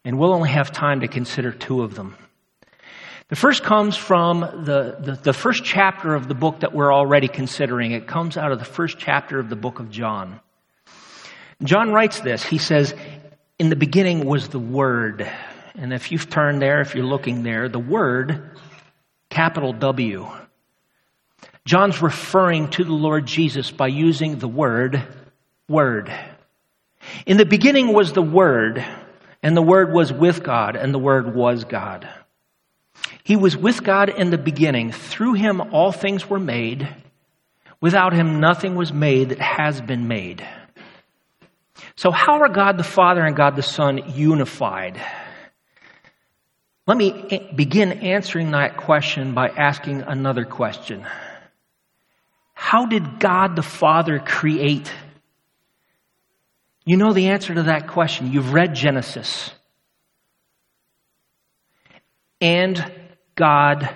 and 0.05 0.19
we'll 0.19 0.33
only 0.33 0.51
have 0.51 0.73
time 0.73 1.01
to 1.01 1.09
consider 1.09 1.53
two 1.53 1.83
of 1.83 1.95
them. 1.95 2.17
The 3.29 3.37
first 3.37 3.63
comes 3.63 3.97
from 3.97 4.41
the, 4.41 4.97
the, 5.01 5.19
the, 5.23 5.33
first 5.33 5.65
chapter 5.65 6.15
of 6.15 6.29
the 6.29 6.35
book 6.35 6.61
that 6.61 6.75
we're 6.75 6.93
already 6.93 7.29
considering. 7.29 7.93
It 7.93 8.07
comes 8.07 8.37
out 8.37 8.53
of 8.53 8.59
the 8.59 8.67
first 8.67 8.99
chapter 8.99 9.39
of 9.39 9.49
the 9.49 9.57
book 9.57 9.79
of 9.81 9.91
John. 9.91 10.39
John 11.63 11.93
writes 11.93 12.21
this. 12.21 12.45
He 12.45 12.59
says, 12.59 12.95
In 13.59 13.71
the 13.71 13.77
beginning 13.77 14.27
was 14.27 14.49
the 14.49 14.59
Word. 14.59 15.27
And 15.75 15.95
if 15.95 16.13
you've 16.13 16.29
turned 16.29 16.61
there, 16.61 16.83
if 16.83 16.95
you're 16.95 17.07
looking 17.07 17.43
there, 17.43 17.71
the 17.71 17.79
Word, 17.79 18.51
capital 19.31 19.73
W. 19.73 20.29
John's 21.65 22.03
referring 22.03 22.69
to 22.71 22.85
the 22.85 22.93
Lord 22.93 23.27
Jesus 23.27 23.71
by 23.71 23.89
using 23.89 24.39
the 24.39 24.49
word, 24.49 25.03
Word. 25.69 26.13
In 27.25 27.37
the 27.37 27.47
beginning 27.47 27.93
was 27.93 28.13
the 28.13 28.23
Word, 28.23 28.85
and 29.43 29.57
the 29.57 29.63
Word 29.63 29.93
was 29.93 30.13
with 30.13 30.43
God, 30.43 30.77
and 30.77 30.93
the 30.93 30.99
Word 30.99 31.35
was 31.35 31.65
God. 31.65 32.09
He 33.25 33.37
was 33.37 33.57
with 33.57 33.83
God 33.83 34.09
in 34.09 34.31
the 34.31 34.39
beginning. 34.39 34.93
Through 34.93 35.35
him, 35.35 35.61
all 35.73 35.93
things 35.93 36.29
were 36.29 36.41
made. 36.41 36.89
Without 37.81 38.13
him, 38.13 38.41
nothing 38.41 38.75
was 38.75 38.93
made 38.93 39.31
that 39.31 39.39
has 39.39 39.81
been 39.81 40.09
made. 40.09 40.47
So, 41.97 42.11
how 42.11 42.41
are 42.41 42.49
God 42.49 42.77
the 42.77 42.85
Father 42.85 43.25
and 43.25 43.37
God 43.37 43.57
the 43.57 43.63
Son 43.63 44.13
unified? 44.15 45.01
Let 46.87 46.97
me 46.97 47.51
begin 47.55 47.93
answering 47.93 48.51
that 48.53 48.77
question 48.77 49.35
by 49.35 49.49
asking 49.49 50.03
another 50.03 50.45
question. 50.45 51.07
How 52.63 52.87
did 52.87 53.19
God 53.19 53.57
the 53.57 53.63
Father 53.63 54.21
create? 54.21 54.91
You 56.87 56.97
know 56.97 57.13
the 57.13 57.31
answer 57.31 57.53
to 57.53 57.65
that 57.65 57.89
question. 57.89 58.33
You've 58.33 58.55
read 58.55 58.77
Genesis. 58.77 59.51
And 62.41 62.79
God 63.35 63.91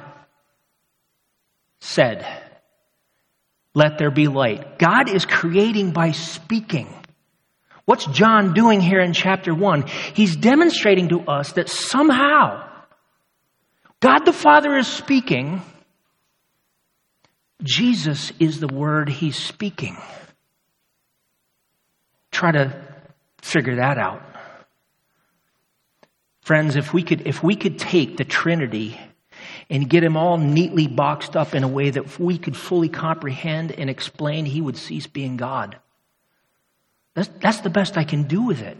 said, 1.79 2.27
Let 3.73 3.99
there 3.99 4.11
be 4.11 4.27
light. 4.27 4.81
God 4.81 5.11
is 5.11 5.25
creating 5.25 5.93
by 5.93 6.11
speaking. 6.11 6.93
What's 7.85 8.07
John 8.07 8.53
doing 8.53 8.81
here 8.81 9.01
in 9.01 9.13
chapter 9.13 9.55
1? 9.55 9.87
He's 10.13 10.35
demonstrating 10.35 11.11
to 11.11 11.21
us 11.21 11.53
that 11.53 11.69
somehow 11.69 12.69
God 14.01 14.25
the 14.27 14.33
Father 14.33 14.77
is 14.77 14.89
speaking. 14.89 15.63
Jesus 17.63 18.33
is 18.39 18.61
the 18.61 18.69
word 18.69 19.09
he's 19.09 19.37
speaking. 19.37 19.97
Try 22.31 22.53
to 22.53 22.85
figure 23.41 23.77
that 23.77 23.99
out. 23.99 24.23
Friends, 26.43 26.77
if 26.77 26.93
we 26.93 27.03
could, 27.03 27.27
if 27.27 27.43
we 27.43 27.57
could 27.57 27.79
take 27.79 28.17
the 28.17 28.25
Trinity 28.25 29.01
and 29.69 29.89
get 29.89 30.05
him 30.05 30.17
all 30.17 30.39
neatly 30.39 30.87
boxed 30.87 31.35
up 31.35 31.55
in 31.55 31.65
a 31.65 31.69
way 31.69 31.91
that 31.91 32.19
we 32.19 32.39
could 32.39 32.57
fully 32.57 32.89
comprehend 32.89 33.73
and 33.73 33.91
explain, 33.91 34.45
he 34.45 34.61
would 34.61 34.77
cease 34.77 35.07
being 35.07 35.37
God. 35.37 35.77
That's, 37.15 37.29
that's 37.41 37.61
the 37.63 37.71
best 37.71 37.97
I 37.97 38.05
can 38.05 38.25
do 38.25 38.43
with 38.43 38.63
it. 38.63 38.77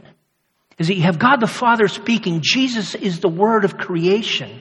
Is 0.79 0.89
that 0.89 0.95
you 0.95 1.03
have 1.03 1.19
God 1.19 1.41
the 1.41 1.47
Father 1.47 1.89
speaking. 1.89 2.41
Jesus 2.43 2.95
is 2.95 3.21
the 3.21 3.29
word 3.29 3.65
of 3.65 3.79
creation. 3.79 4.61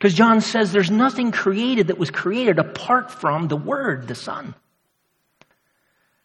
Because 0.00 0.14
John 0.14 0.40
says 0.40 0.72
there's 0.72 0.90
nothing 0.90 1.30
created 1.30 1.88
that 1.88 1.98
was 1.98 2.10
created 2.10 2.58
apart 2.58 3.10
from 3.10 3.48
the 3.48 3.56
Word, 3.56 4.08
the 4.08 4.14
Son. 4.14 4.54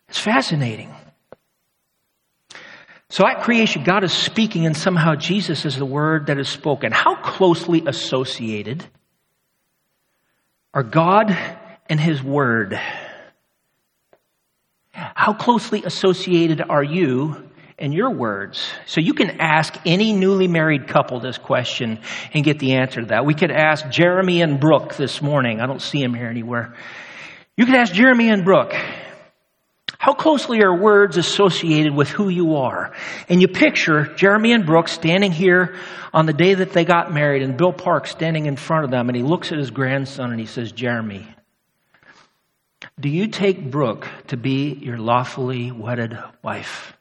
It's 0.07 0.17
fascinating. 0.17 0.95
So 3.09 3.27
at 3.27 3.41
creation, 3.41 3.83
God 3.83 4.05
is 4.05 4.13
speaking, 4.13 4.65
and 4.65 4.77
somehow 4.77 5.15
Jesus 5.15 5.65
is 5.65 5.75
the 5.75 5.85
word 5.85 6.27
that 6.27 6.39
is 6.39 6.47
spoken. 6.47 6.93
How 6.93 7.15
closely 7.15 7.83
associated 7.85 8.85
are 10.73 10.83
God 10.83 11.37
and 11.89 11.99
His 11.99 12.23
Word? 12.23 12.79
How 14.91 15.33
closely 15.33 15.83
associated 15.83 16.61
are 16.61 16.83
you 16.83 17.44
and 17.77 17.93
your 17.93 18.09
words? 18.11 18.71
So 18.85 19.01
you 19.01 19.13
can 19.13 19.41
ask 19.41 19.75
any 19.85 20.13
newly 20.13 20.47
married 20.47 20.87
couple 20.87 21.19
this 21.19 21.37
question 21.37 21.99
and 22.33 22.43
get 22.43 22.59
the 22.59 22.75
answer 22.75 23.01
to 23.01 23.07
that. 23.07 23.25
We 23.25 23.33
could 23.33 23.51
ask 23.51 23.89
Jeremy 23.89 24.41
and 24.41 24.59
Brooke 24.59 24.95
this 24.95 25.21
morning. 25.21 25.61
I 25.61 25.65
don't 25.65 25.81
see 25.81 26.01
him 26.01 26.13
here 26.13 26.27
anywhere. 26.27 26.75
You 27.57 27.65
could 27.65 27.75
ask 27.75 27.93
Jeremy 27.93 28.29
and 28.29 28.43
Brooke. 28.43 28.73
How 29.97 30.13
closely 30.13 30.61
are 30.61 30.75
words 30.75 31.17
associated 31.17 31.95
with 31.95 32.09
who 32.09 32.29
you 32.29 32.57
are? 32.57 32.93
And 33.29 33.41
you 33.41 33.47
picture 33.47 34.13
Jeremy 34.15 34.51
and 34.51 34.65
Brooke 34.65 34.87
standing 34.87 35.31
here 35.31 35.75
on 36.13 36.25
the 36.25 36.33
day 36.33 36.53
that 36.53 36.73
they 36.73 36.85
got 36.85 37.13
married 37.13 37.43
and 37.43 37.57
Bill 37.57 37.73
Park 37.73 38.07
standing 38.07 38.45
in 38.45 38.55
front 38.55 38.85
of 38.85 38.91
them 38.91 39.09
and 39.09 39.15
he 39.15 39.23
looks 39.23 39.51
at 39.51 39.57
his 39.57 39.71
grandson 39.71 40.31
and 40.31 40.39
he 40.39 40.45
says, 40.45 40.71
Jeremy, 40.71 41.25
do 42.99 43.09
you 43.09 43.27
take 43.27 43.71
Brooke 43.71 44.07
to 44.27 44.37
be 44.37 44.73
your 44.73 44.97
lawfully 44.97 45.71
wedded 45.71 46.17
wife? 46.43 46.94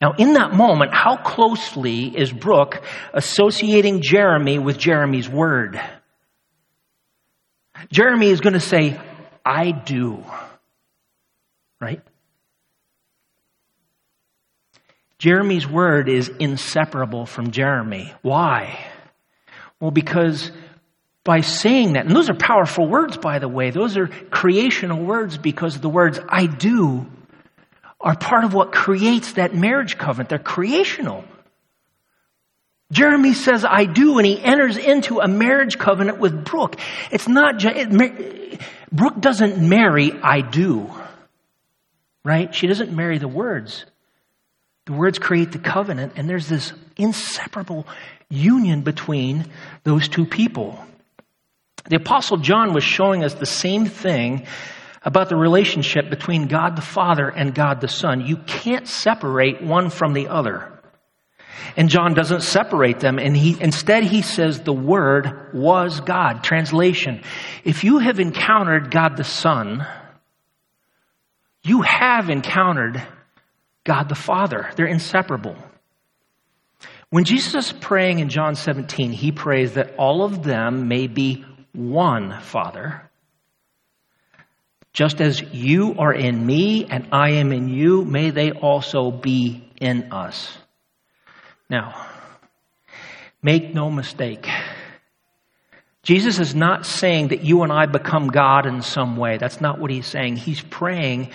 Now, 0.00 0.14
in 0.16 0.32
that 0.32 0.54
moment, 0.54 0.94
how 0.94 1.16
closely 1.16 2.04
is 2.06 2.32
Brooke 2.32 2.82
associating 3.12 4.00
Jeremy 4.00 4.58
with 4.58 4.78
Jeremy's 4.78 5.28
word? 5.28 5.80
Jeremy 7.92 8.28
is 8.28 8.40
going 8.40 8.54
to 8.54 8.60
say, 8.60 8.98
I 9.44 9.72
do. 9.72 10.24
Right? 11.80 12.02
Jeremy's 15.18 15.68
word 15.68 16.08
is 16.08 16.30
inseparable 16.38 17.26
from 17.26 17.50
Jeremy. 17.50 18.12
Why? 18.22 18.82
Well, 19.80 19.90
because 19.90 20.50
by 21.24 21.40
saying 21.42 21.92
that, 21.92 22.06
and 22.06 22.16
those 22.16 22.30
are 22.30 22.34
powerful 22.34 22.88
words, 22.88 23.18
by 23.18 23.38
the 23.38 23.48
way, 23.48 23.70
those 23.70 23.98
are 23.98 24.06
creational 24.06 25.04
words 25.04 25.36
because 25.36 25.78
the 25.78 25.90
words 25.90 26.18
I 26.26 26.46
do 26.46 27.06
are 28.00 28.16
part 28.16 28.44
of 28.44 28.54
what 28.54 28.72
creates 28.72 29.34
that 29.34 29.54
marriage 29.54 29.98
covenant. 29.98 30.30
They're 30.30 30.38
creational. 30.38 31.24
Jeremy 32.92 33.34
says, 33.34 33.64
I 33.64 33.84
do, 33.84 34.18
and 34.18 34.26
he 34.26 34.42
enters 34.42 34.76
into 34.76 35.20
a 35.20 35.28
marriage 35.28 35.78
covenant 35.78 36.18
with 36.18 36.44
Brooke. 36.44 36.76
It's 37.12 37.28
not 37.28 37.58
just, 37.58 37.76
it, 37.76 38.60
Brooke 38.90 39.20
doesn't 39.20 39.58
marry, 39.58 40.12
I 40.12 40.40
do. 40.40 40.90
Right? 42.24 42.52
She 42.54 42.66
doesn't 42.66 42.92
marry 42.92 43.18
the 43.18 43.28
words. 43.28 43.84
The 44.86 44.92
words 44.92 45.18
create 45.18 45.52
the 45.52 45.58
covenant, 45.58 46.14
and 46.16 46.28
there's 46.28 46.48
this 46.48 46.72
inseparable 46.96 47.86
union 48.28 48.82
between 48.82 49.46
those 49.84 50.08
two 50.08 50.26
people. 50.26 50.78
The 51.88 51.96
Apostle 51.96 52.38
John 52.38 52.74
was 52.74 52.82
showing 52.82 53.24
us 53.24 53.34
the 53.34 53.46
same 53.46 53.86
thing 53.86 54.46
about 55.02 55.28
the 55.28 55.36
relationship 55.36 56.10
between 56.10 56.46
God 56.46 56.76
the 56.76 56.82
Father 56.82 57.28
and 57.28 57.54
God 57.54 57.80
the 57.80 57.88
Son. 57.88 58.26
You 58.26 58.36
can't 58.36 58.86
separate 58.86 59.62
one 59.62 59.90
from 59.90 60.12
the 60.12 60.28
other. 60.28 60.80
And 61.76 61.88
John 61.88 62.14
doesn't 62.14 62.42
separate 62.42 63.00
them, 63.00 63.18
and 63.18 63.36
he, 63.36 63.56
instead 63.60 64.04
he 64.04 64.22
says 64.22 64.60
the 64.60 64.72
Word 64.72 65.54
was 65.54 66.00
God. 66.00 66.42
Translation. 66.42 67.22
If 67.64 67.84
you 67.84 67.98
have 67.98 68.18
encountered 68.18 68.90
God 68.90 69.16
the 69.16 69.24
Son, 69.24 69.86
you 71.62 71.82
have 71.82 72.28
encountered 72.28 73.02
God 73.84 74.08
the 74.08 74.14
Father. 74.14 74.70
They're 74.76 74.86
inseparable. 74.86 75.56
When 77.10 77.24
Jesus 77.24 77.66
is 77.66 77.72
praying 77.72 78.20
in 78.20 78.28
John 78.28 78.54
17, 78.54 79.12
he 79.12 79.32
prays 79.32 79.74
that 79.74 79.94
all 79.96 80.22
of 80.22 80.42
them 80.42 80.88
may 80.88 81.06
be 81.06 81.44
one 81.72 82.40
Father. 82.40 83.09
Just 84.92 85.20
as 85.20 85.40
you 85.40 85.94
are 85.98 86.12
in 86.12 86.44
me 86.44 86.86
and 86.86 87.08
I 87.12 87.30
am 87.32 87.52
in 87.52 87.68
you, 87.68 88.04
may 88.04 88.30
they 88.30 88.50
also 88.50 89.10
be 89.10 89.70
in 89.80 90.12
us. 90.12 90.56
Now, 91.68 92.06
make 93.42 93.72
no 93.72 93.90
mistake. 93.90 94.48
Jesus 96.02 96.40
is 96.40 96.54
not 96.54 96.86
saying 96.86 97.28
that 97.28 97.44
you 97.44 97.62
and 97.62 97.72
I 97.72 97.86
become 97.86 98.28
God 98.28 98.66
in 98.66 98.82
some 98.82 99.16
way. 99.16 99.36
That's 99.36 99.60
not 99.60 99.78
what 99.78 99.90
he's 99.90 100.06
saying. 100.06 100.36
He's 100.36 100.60
praying 100.60 101.30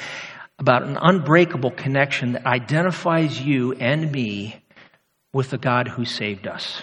about 0.59 0.83
an 0.83 0.97
unbreakable 0.99 1.71
connection 1.71 2.33
that 2.33 2.45
identifies 2.45 3.39
you 3.39 3.73
and 3.73 4.11
me 4.11 4.61
with 5.33 5.49
the 5.49 5.57
God 5.57 5.87
who 5.87 6.03
saved 6.05 6.47
us. 6.47 6.81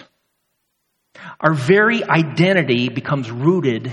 Our 1.39 1.53
very 1.53 2.03
identity 2.03 2.89
becomes 2.89 3.29
rooted 3.29 3.91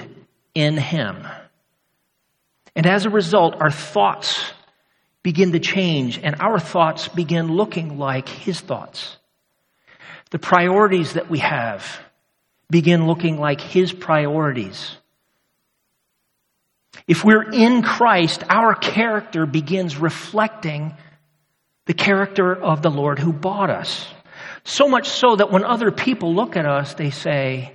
in 0.54 0.76
him. 0.76 1.26
And 2.74 2.86
as 2.86 3.06
a 3.06 3.10
result, 3.10 3.56
our 3.60 3.70
thoughts 3.70 4.52
begin 5.22 5.52
to 5.52 5.60
change 5.60 6.18
and 6.18 6.36
our 6.40 6.58
thoughts 6.58 7.08
begin 7.08 7.52
looking 7.52 7.98
like 7.98 8.28
his 8.28 8.60
thoughts. 8.60 9.16
The 10.30 10.38
priorities 10.38 11.14
that 11.14 11.28
we 11.28 11.40
have 11.40 12.00
begin 12.70 13.06
looking 13.06 13.38
like 13.38 13.60
his 13.60 13.92
priorities. 13.92 14.96
If 17.06 17.24
we're 17.24 17.50
in 17.50 17.82
Christ, 17.82 18.44
our 18.48 18.74
character 18.74 19.46
begins 19.46 19.96
reflecting 19.96 20.94
the 21.86 21.94
character 21.94 22.54
of 22.54 22.82
the 22.82 22.90
Lord 22.90 23.18
who 23.18 23.32
bought 23.32 23.70
us. 23.70 24.06
So 24.62 24.88
much 24.88 25.08
so 25.08 25.36
that 25.36 25.50
when 25.50 25.64
other 25.64 25.90
people 25.90 26.34
look 26.34 26.56
at 26.56 26.66
us, 26.66 26.94
they 26.94 27.10
say, 27.10 27.72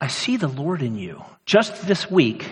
I 0.00 0.08
see 0.08 0.36
the 0.36 0.48
Lord 0.48 0.82
in 0.82 0.96
you. 0.96 1.22
Just 1.44 1.86
this 1.86 2.10
week, 2.10 2.48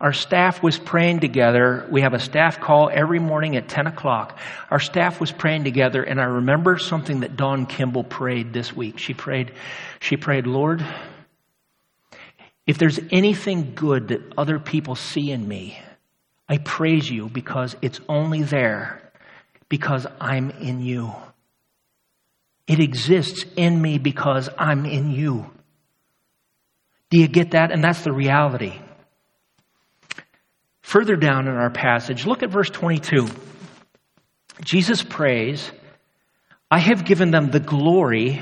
our 0.00 0.12
staff 0.12 0.62
was 0.62 0.78
praying 0.78 1.20
together. 1.20 1.86
We 1.90 2.02
have 2.02 2.12
a 2.12 2.18
staff 2.18 2.60
call 2.60 2.90
every 2.92 3.18
morning 3.18 3.56
at 3.56 3.68
10 3.68 3.86
o'clock. 3.86 4.38
Our 4.70 4.80
staff 4.80 5.20
was 5.20 5.32
praying 5.32 5.64
together, 5.64 6.02
and 6.02 6.20
I 6.20 6.24
remember 6.24 6.78
something 6.78 7.20
that 7.20 7.36
Dawn 7.36 7.64
Kimball 7.66 8.04
prayed 8.04 8.52
this 8.52 8.74
week. 8.76 8.98
She 8.98 9.14
prayed, 9.14 9.52
she 10.00 10.16
prayed, 10.16 10.46
Lord, 10.46 10.84
if 12.66 12.78
there's 12.78 13.00
anything 13.10 13.72
good 13.74 14.08
that 14.08 14.20
other 14.36 14.58
people 14.58 14.96
see 14.96 15.30
in 15.30 15.46
me, 15.46 15.78
I 16.48 16.58
praise 16.58 17.08
you 17.08 17.28
because 17.28 17.74
it's 17.80 18.00
only 18.08 18.42
there 18.42 19.12
because 19.68 20.06
I'm 20.20 20.50
in 20.50 20.80
you. 20.80 21.12
It 22.66 22.80
exists 22.80 23.44
in 23.56 23.80
me 23.80 23.98
because 23.98 24.48
I'm 24.58 24.84
in 24.84 25.10
you. 25.10 25.50
Do 27.10 27.18
you 27.18 27.28
get 27.28 27.52
that? 27.52 27.70
And 27.70 27.82
that's 27.82 28.02
the 28.02 28.12
reality. 28.12 28.74
Further 30.86 31.16
down 31.16 31.48
in 31.48 31.54
our 31.54 31.68
passage, 31.68 32.26
look 32.26 32.44
at 32.44 32.50
verse 32.50 32.70
22. 32.70 33.26
Jesus 34.62 35.02
prays, 35.02 35.68
I 36.70 36.78
have 36.78 37.04
given 37.04 37.32
them 37.32 37.50
the 37.50 37.58
glory 37.58 38.40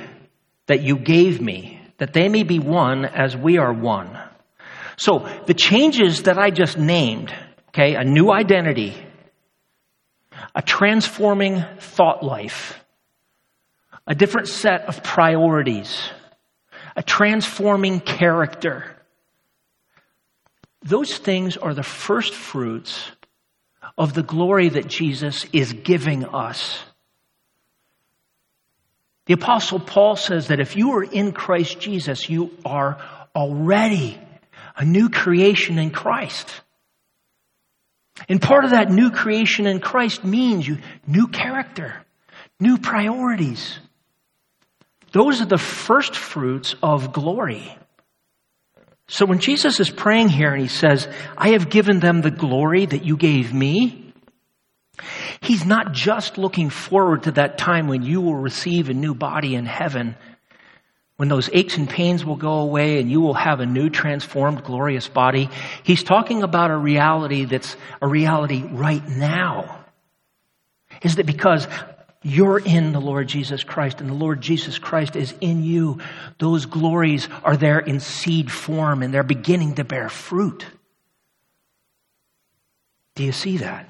that 0.66 0.82
you 0.82 0.98
gave 0.98 1.40
me, 1.40 1.80
that 1.96 2.12
they 2.12 2.28
may 2.28 2.42
be 2.42 2.58
one 2.58 3.06
as 3.06 3.34
we 3.34 3.56
are 3.56 3.72
one. 3.72 4.10
So 4.98 5.26
the 5.46 5.54
changes 5.54 6.24
that 6.24 6.38
I 6.38 6.50
just 6.50 6.76
named, 6.76 7.34
okay, 7.68 7.94
a 7.94 8.04
new 8.04 8.30
identity, 8.30 8.94
a 10.54 10.60
transforming 10.60 11.64
thought 11.78 12.22
life, 12.22 12.78
a 14.06 14.14
different 14.14 14.48
set 14.48 14.82
of 14.82 15.02
priorities, 15.02 16.10
a 16.94 17.02
transforming 17.02 18.00
character, 18.00 18.93
those 20.84 21.16
things 21.16 21.56
are 21.56 21.72
the 21.74 21.82
first 21.82 22.34
fruits 22.34 23.10
of 23.96 24.12
the 24.12 24.22
glory 24.22 24.68
that 24.68 24.86
Jesus 24.86 25.46
is 25.52 25.72
giving 25.72 26.26
us. 26.26 26.78
The 29.26 29.34
apostle 29.34 29.80
Paul 29.80 30.16
says 30.16 30.48
that 30.48 30.60
if 30.60 30.76
you 30.76 30.92
are 30.92 31.02
in 31.02 31.32
Christ 31.32 31.80
Jesus, 31.80 32.28
you 32.28 32.50
are 32.64 33.00
already 33.34 34.20
a 34.76 34.84
new 34.84 35.08
creation 35.08 35.78
in 35.78 35.90
Christ. 35.90 36.48
And 38.28 38.40
part 38.40 38.64
of 38.64 38.72
that 38.72 38.90
new 38.90 39.10
creation 39.10 39.66
in 39.66 39.80
Christ 39.80 40.22
means 40.22 40.68
you 40.68 40.78
new 41.06 41.28
character, 41.28 42.04
new 42.60 42.76
priorities. 42.76 43.78
Those 45.12 45.40
are 45.40 45.46
the 45.46 45.58
first 45.58 46.14
fruits 46.14 46.74
of 46.82 47.12
glory. 47.12 47.74
So 49.08 49.26
when 49.26 49.38
Jesus 49.38 49.80
is 49.80 49.90
praying 49.90 50.30
here 50.30 50.52
and 50.52 50.62
he 50.62 50.68
says, 50.68 51.08
I 51.36 51.50
have 51.50 51.68
given 51.68 52.00
them 52.00 52.20
the 52.20 52.30
glory 52.30 52.86
that 52.86 53.04
you 53.04 53.16
gave 53.16 53.52
me, 53.52 54.12
he's 55.40 55.64
not 55.64 55.92
just 55.92 56.38
looking 56.38 56.70
forward 56.70 57.24
to 57.24 57.32
that 57.32 57.58
time 57.58 57.86
when 57.86 58.02
you 58.02 58.20
will 58.20 58.36
receive 58.36 58.88
a 58.88 58.94
new 58.94 59.14
body 59.14 59.54
in 59.54 59.66
heaven, 59.66 60.16
when 61.16 61.28
those 61.28 61.50
aches 61.52 61.76
and 61.76 61.88
pains 61.88 62.24
will 62.24 62.36
go 62.36 62.60
away 62.60 62.98
and 62.98 63.10
you 63.10 63.20
will 63.20 63.34
have 63.34 63.60
a 63.60 63.66
new 63.66 63.90
transformed 63.90 64.64
glorious 64.64 65.06
body. 65.06 65.50
He's 65.82 66.02
talking 66.02 66.42
about 66.42 66.70
a 66.70 66.76
reality 66.76 67.44
that's 67.44 67.76
a 68.00 68.08
reality 68.08 68.62
right 68.62 69.06
now. 69.06 69.84
Is 71.02 71.16
that 71.16 71.26
because 71.26 71.68
you're 72.24 72.58
in 72.58 72.92
the 72.92 73.00
Lord 73.00 73.28
Jesus 73.28 73.62
Christ, 73.62 74.00
and 74.00 74.08
the 74.08 74.14
Lord 74.14 74.40
Jesus 74.40 74.78
Christ 74.78 75.14
is 75.14 75.34
in 75.40 75.62
you. 75.62 75.98
Those 76.38 76.64
glories 76.66 77.28
are 77.44 77.56
there 77.56 77.78
in 77.78 78.00
seed 78.00 78.50
form, 78.50 79.02
and 79.02 79.12
they're 79.12 79.22
beginning 79.22 79.74
to 79.74 79.84
bear 79.84 80.08
fruit. 80.08 80.64
Do 83.14 83.24
you 83.24 83.32
see 83.32 83.58
that? 83.58 83.88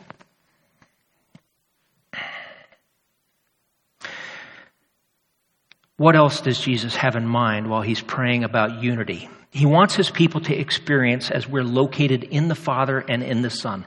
What 5.96 6.16
else 6.16 6.40
does 6.40 6.58
Jesus 6.58 6.96
have 6.96 7.14
in 7.14 7.26
mind 7.26 7.70
while 7.70 7.82
he's 7.82 8.02
praying 8.02 8.42
about 8.42 8.82
unity? 8.82 9.28
He 9.54 9.66
wants 9.66 9.94
his 9.94 10.10
people 10.10 10.40
to 10.40 10.54
experience 10.54 11.30
as 11.30 11.48
we're 11.48 11.62
located 11.62 12.24
in 12.24 12.48
the 12.48 12.56
Father 12.56 12.98
and 12.98 13.22
in 13.22 13.42
the 13.42 13.50
Son. 13.50 13.86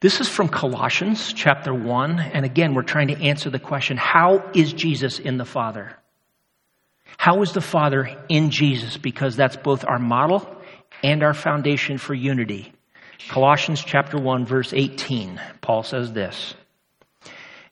This 0.00 0.20
is 0.20 0.28
from 0.28 0.48
Colossians 0.48 1.32
chapter 1.32 1.72
1. 1.72 2.18
And 2.18 2.44
again, 2.44 2.74
we're 2.74 2.82
trying 2.82 3.06
to 3.08 3.22
answer 3.22 3.48
the 3.48 3.60
question 3.60 3.96
how 3.96 4.50
is 4.56 4.72
Jesus 4.72 5.20
in 5.20 5.36
the 5.36 5.44
Father? 5.44 5.96
How 7.16 7.42
is 7.42 7.52
the 7.52 7.60
Father 7.60 8.10
in 8.28 8.50
Jesus? 8.50 8.96
Because 8.96 9.36
that's 9.36 9.54
both 9.54 9.84
our 9.84 10.00
model 10.00 10.60
and 11.04 11.22
our 11.22 11.32
foundation 11.32 11.96
for 11.96 12.12
unity. 12.12 12.72
Colossians 13.28 13.84
chapter 13.84 14.18
1, 14.18 14.44
verse 14.46 14.72
18, 14.72 15.40
Paul 15.60 15.84
says 15.84 16.12
this 16.12 16.56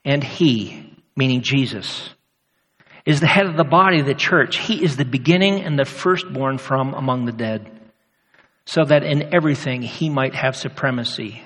And 0.05 0.23
he, 0.23 0.97
meaning 1.17 1.43
Jesus, 1.43 2.09
is 3.05 3.21
the 3.21 3.27
head 3.27 3.47
of 3.47 3.57
the 3.57 3.65
body 3.65 4.01
of 4.01 4.07
the 4.07 4.15
church. 4.15 4.57
He 4.59 4.85
is 4.85 4.97
the 4.97 5.05
beginning 5.05 5.61
and 5.61 5.79
the 5.79 5.85
firstborn 5.85 6.59
from 6.59 6.95
among 6.95 7.25
the 7.25 7.33
dead, 7.33 7.71
so 8.65 8.85
that 8.85 9.03
in 9.03 9.35
everything 9.35 9.83
he 9.83 10.09
might 10.09 10.35
have 10.35 10.57
supremacy. 10.57 11.43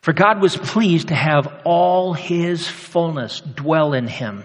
For 0.00 0.12
God 0.12 0.40
was 0.40 0.56
pleased 0.56 1.08
to 1.08 1.14
have 1.14 1.62
all 1.64 2.14
his 2.14 2.66
fullness 2.66 3.40
dwell 3.40 3.92
in 3.92 4.06
him, 4.06 4.44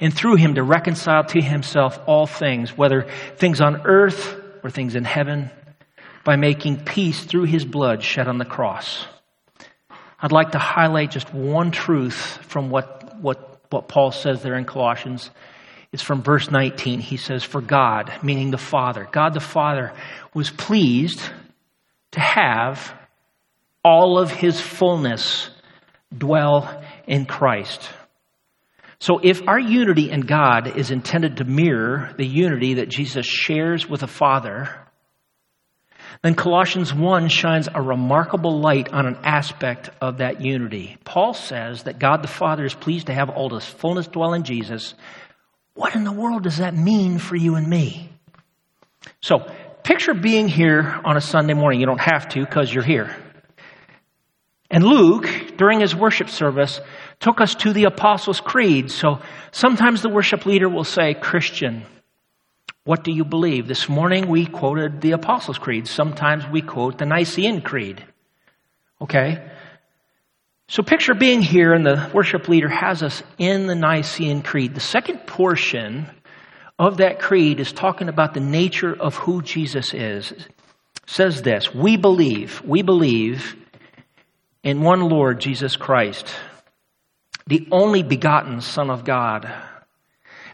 and 0.00 0.14
through 0.14 0.36
him 0.36 0.54
to 0.54 0.62
reconcile 0.62 1.24
to 1.24 1.40
himself 1.40 1.98
all 2.06 2.26
things, 2.26 2.76
whether 2.76 3.06
things 3.36 3.60
on 3.60 3.82
earth 3.84 4.40
or 4.62 4.70
things 4.70 4.94
in 4.94 5.04
heaven, 5.04 5.50
by 6.22 6.36
making 6.36 6.84
peace 6.84 7.24
through 7.24 7.44
his 7.44 7.64
blood 7.64 8.02
shed 8.02 8.28
on 8.28 8.38
the 8.38 8.44
cross. 8.46 9.06
I'd 10.18 10.32
like 10.32 10.52
to 10.52 10.58
highlight 10.58 11.10
just 11.10 11.34
one 11.34 11.70
truth 11.70 12.38
from 12.46 12.70
what, 12.70 13.20
what 13.20 13.53
what 13.70 13.88
Paul 13.88 14.12
says 14.12 14.42
there 14.42 14.56
in 14.56 14.64
Colossians. 14.64 15.30
is 15.92 16.02
from 16.02 16.22
verse 16.22 16.50
19. 16.50 17.00
He 17.00 17.16
says, 17.16 17.44
For 17.44 17.60
God, 17.60 18.12
meaning 18.22 18.50
the 18.50 18.58
Father, 18.58 19.08
God 19.10 19.34
the 19.34 19.40
Father 19.40 19.92
was 20.32 20.50
pleased 20.50 21.20
to 22.12 22.20
have 22.20 22.94
all 23.84 24.18
of 24.18 24.30
his 24.30 24.60
fullness 24.60 25.50
dwell 26.16 26.82
in 27.06 27.26
Christ. 27.26 27.90
So 29.00 29.20
if 29.22 29.46
our 29.46 29.58
unity 29.58 30.10
in 30.10 30.22
God 30.22 30.78
is 30.78 30.90
intended 30.90 31.36
to 31.36 31.44
mirror 31.44 32.14
the 32.16 32.26
unity 32.26 32.74
that 32.74 32.88
Jesus 32.88 33.26
shares 33.26 33.88
with 33.88 34.00
the 34.00 34.06
Father, 34.06 34.83
then 36.24 36.34
Colossians 36.34 36.94
1 36.94 37.28
shines 37.28 37.68
a 37.68 37.82
remarkable 37.82 38.58
light 38.58 38.90
on 38.94 39.04
an 39.04 39.18
aspect 39.24 39.90
of 40.00 40.18
that 40.18 40.40
unity. 40.40 40.96
Paul 41.04 41.34
says 41.34 41.82
that 41.82 41.98
God 41.98 42.22
the 42.22 42.28
Father 42.28 42.64
is 42.64 42.72
pleased 42.72 43.08
to 43.08 43.12
have 43.12 43.28
all 43.28 43.50
his 43.50 43.66
fullness 43.66 44.06
dwell 44.06 44.32
in 44.32 44.42
Jesus. 44.42 44.94
What 45.74 45.94
in 45.94 46.02
the 46.02 46.12
world 46.12 46.44
does 46.44 46.56
that 46.56 46.74
mean 46.74 47.18
for 47.18 47.36
you 47.36 47.56
and 47.56 47.68
me? 47.68 48.08
So, 49.20 49.40
picture 49.82 50.14
being 50.14 50.48
here 50.48 50.98
on 51.04 51.18
a 51.18 51.20
Sunday 51.20 51.52
morning. 51.52 51.80
You 51.80 51.86
don't 51.86 52.00
have 52.00 52.26
to 52.30 52.40
because 52.40 52.72
you're 52.72 52.82
here. 52.82 53.14
And 54.70 54.82
Luke, 54.82 55.28
during 55.58 55.80
his 55.80 55.94
worship 55.94 56.30
service, 56.30 56.80
took 57.20 57.42
us 57.42 57.54
to 57.56 57.74
the 57.74 57.84
Apostles' 57.84 58.40
Creed. 58.40 58.90
So 58.90 59.20
sometimes 59.52 60.00
the 60.00 60.08
worship 60.08 60.46
leader 60.46 60.70
will 60.70 60.84
say, 60.84 61.12
Christian, 61.12 61.84
what 62.84 63.02
do 63.02 63.10
you 63.12 63.24
believe? 63.24 63.66
This 63.66 63.88
morning 63.88 64.28
we 64.28 64.46
quoted 64.46 65.00
the 65.00 65.12
Apostles' 65.12 65.58
Creed. 65.58 65.88
Sometimes 65.88 66.46
we 66.46 66.60
quote 66.60 66.98
the 66.98 67.06
Nicene 67.06 67.62
Creed. 67.62 68.04
Okay? 69.00 69.42
So 70.68 70.82
picture 70.82 71.14
being 71.14 71.42
here 71.42 71.72
and 71.72 71.84
the 71.84 72.10
worship 72.12 72.48
leader 72.48 72.68
has 72.68 73.02
us 73.02 73.22
in 73.38 73.66
the 73.66 73.74
Nicene 73.74 74.42
Creed. 74.42 74.74
The 74.74 74.80
second 74.80 75.26
portion 75.26 76.10
of 76.78 76.98
that 76.98 77.20
creed 77.20 77.60
is 77.60 77.72
talking 77.72 78.08
about 78.08 78.34
the 78.34 78.40
nature 78.40 78.94
of 78.94 79.14
who 79.14 79.42
Jesus 79.42 79.94
is. 79.94 80.32
It 80.32 80.48
says 81.06 81.42
this, 81.42 81.72
we 81.74 81.96
believe, 81.96 82.62
we 82.64 82.82
believe 82.82 83.56
in 84.62 84.82
one 84.82 85.00
Lord 85.00 85.40
Jesus 85.40 85.76
Christ, 85.76 86.34
the 87.46 87.68
only 87.70 88.02
begotten 88.02 88.60
Son 88.60 88.90
of 88.90 89.04
God, 89.04 89.52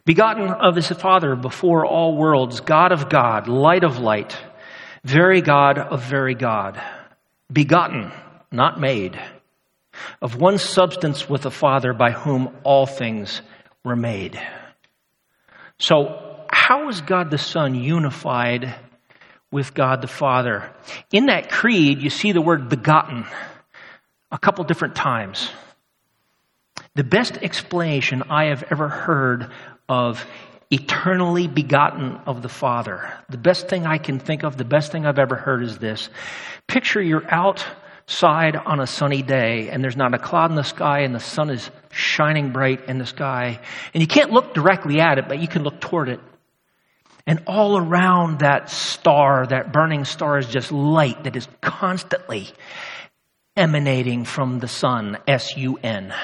begotten 0.04 0.48
of 0.48 0.76
his 0.76 0.88
Father 0.88 1.36
before 1.36 1.86
all 1.86 2.16
worlds, 2.16 2.60
God 2.60 2.92
of 2.92 3.08
God, 3.08 3.48
light 3.48 3.84
of 3.84 3.98
light, 3.98 4.36
very 5.04 5.40
God 5.40 5.78
of 5.78 6.04
very 6.04 6.34
God, 6.34 6.80
begotten, 7.52 8.12
not 8.50 8.80
made, 8.80 9.20
of 10.20 10.36
one 10.36 10.58
substance 10.58 11.28
with 11.28 11.42
the 11.42 11.50
Father 11.50 11.92
by 11.92 12.10
whom 12.10 12.56
all 12.64 12.86
things 12.86 13.42
were 13.84 13.96
made. 13.96 14.40
So, 15.78 16.46
how 16.50 16.88
is 16.88 17.00
God 17.00 17.30
the 17.30 17.38
Son 17.38 17.74
unified 17.74 18.74
with 19.50 19.74
God 19.74 20.02
the 20.02 20.08
Father? 20.08 20.70
In 21.10 21.26
that 21.26 21.50
creed, 21.50 22.02
you 22.02 22.10
see 22.10 22.32
the 22.32 22.42
word 22.42 22.68
begotten 22.68 23.24
a 24.30 24.38
couple 24.38 24.64
different 24.64 24.94
times. 24.94 25.50
The 26.94 27.04
best 27.04 27.36
explanation 27.36 28.24
I 28.28 28.46
have 28.46 28.64
ever 28.70 28.88
heard 28.88 29.50
of 29.90 30.24
eternally 30.70 31.48
begotten 31.48 32.16
of 32.26 32.42
the 32.42 32.48
Father, 32.48 33.12
the 33.29 33.37
best 33.37 33.68
thing 33.68 33.87
I 33.87 33.98
can 33.98 34.20
think 34.20 34.44
of, 34.44 34.57
the 34.57 34.64
best 34.64 34.92
thing 34.92 35.05
I've 35.05 35.18
ever 35.18 35.35
heard 35.35 35.64
is 35.64 35.79
this. 35.79 36.09
Picture 36.68 37.03
you're 37.03 37.29
outside 37.29 38.55
on 38.55 38.79
a 38.79 38.87
sunny 38.87 39.22
day 39.22 39.68
and 39.68 39.83
there's 39.83 39.96
not 39.96 40.14
a 40.14 40.18
cloud 40.18 40.50
in 40.50 40.57
the 40.57 40.62
sky 40.62 41.00
and 41.00 41.12
the 41.12 41.18
sun 41.18 41.50
is 41.50 41.68
shining 41.90 42.53
bright 42.53 42.88
in 42.88 42.98
the 42.98 43.07
sky. 43.07 43.59
And 43.92 44.00
you 44.00 44.07
can't 44.07 44.31
look 44.31 44.55
directly 44.55 45.00
at 45.00 45.18
it, 45.18 45.26
but 45.26 45.40
you 45.40 45.48
can 45.48 45.64
look 45.64 45.81
toward 45.81 46.09
it. 46.09 46.20
And 47.26 47.42
all 47.48 47.76
around 47.76 48.38
that 48.38 48.70
star, 48.70 49.46
that 49.48 49.72
burning 49.72 50.05
star, 50.05 50.38
is 50.38 50.46
just 50.46 50.70
light 50.70 51.24
that 51.24 51.35
is 51.35 51.48
constantly 51.61 52.48
emanating 53.57 54.24
from 54.24 54.61
the 54.61 54.68
sun, 54.68 55.18
S 55.26 55.57
U 55.57 55.79
N. 55.83 56.14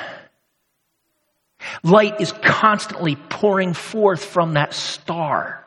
Light 1.82 2.20
is 2.20 2.32
constantly 2.32 3.16
pouring 3.16 3.74
forth 3.74 4.24
from 4.24 4.54
that 4.54 4.74
star. 4.74 5.64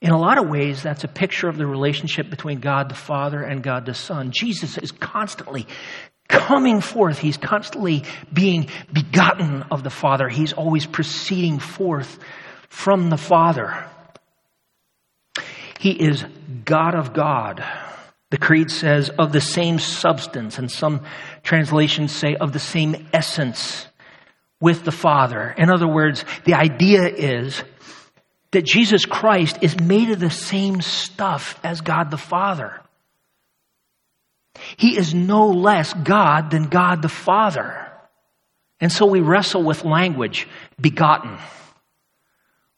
In 0.00 0.10
a 0.10 0.18
lot 0.18 0.38
of 0.38 0.48
ways, 0.48 0.82
that's 0.82 1.04
a 1.04 1.08
picture 1.08 1.48
of 1.48 1.56
the 1.56 1.66
relationship 1.66 2.30
between 2.30 2.60
God 2.60 2.90
the 2.90 2.94
Father 2.94 3.42
and 3.42 3.62
God 3.62 3.86
the 3.86 3.94
Son. 3.94 4.30
Jesus 4.32 4.78
is 4.78 4.92
constantly 4.92 5.66
coming 6.28 6.80
forth. 6.80 7.18
He's 7.18 7.38
constantly 7.38 8.04
being 8.32 8.68
begotten 8.92 9.64
of 9.70 9.82
the 9.82 9.90
Father. 9.90 10.28
He's 10.28 10.52
always 10.52 10.86
proceeding 10.86 11.58
forth 11.58 12.18
from 12.68 13.10
the 13.10 13.16
Father. 13.16 13.84
He 15.78 15.92
is 15.92 16.24
God 16.64 16.94
of 16.94 17.12
God. 17.12 17.64
The 18.30 18.38
creed 18.38 18.70
says 18.70 19.08
of 19.08 19.32
the 19.32 19.40
same 19.40 19.78
substance, 19.78 20.58
and 20.58 20.70
some 20.70 21.04
translations 21.42 22.12
say 22.12 22.36
of 22.36 22.52
the 22.52 22.58
same 22.58 23.08
essence 23.12 23.87
with 24.60 24.84
the 24.84 24.92
Father. 24.92 25.54
In 25.56 25.70
other 25.70 25.88
words, 25.88 26.24
the 26.44 26.54
idea 26.54 27.06
is 27.06 27.62
that 28.50 28.64
Jesus 28.64 29.04
Christ 29.04 29.58
is 29.62 29.78
made 29.78 30.10
of 30.10 30.20
the 30.20 30.30
same 30.30 30.80
stuff 30.80 31.58
as 31.62 31.80
God 31.80 32.10
the 32.10 32.16
Father. 32.16 32.80
He 34.76 34.96
is 34.96 35.14
no 35.14 35.48
less 35.48 35.92
God 35.92 36.50
than 36.50 36.64
God 36.64 37.02
the 37.02 37.08
Father. 37.08 37.86
And 38.80 38.90
so 38.90 39.06
we 39.06 39.20
wrestle 39.20 39.62
with 39.62 39.84
language, 39.84 40.48
begotten 40.80 41.38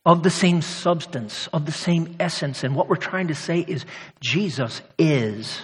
of 0.04 0.22
the 0.22 0.30
same 0.30 0.62
substance, 0.62 1.46
of 1.48 1.66
the 1.66 1.72
same 1.72 2.16
essence. 2.18 2.64
And 2.64 2.74
what 2.74 2.88
we're 2.88 2.96
trying 2.96 3.28
to 3.28 3.34
say 3.34 3.60
is 3.60 3.84
Jesus 4.20 4.80
is 4.98 5.60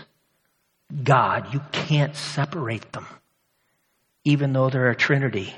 God. 1.02 1.54
You 1.54 1.60
can't 1.72 2.14
separate 2.14 2.92
them, 2.92 3.06
even 4.24 4.52
though 4.52 4.68
they're 4.68 4.90
a 4.90 4.96
trinity. 4.96 5.54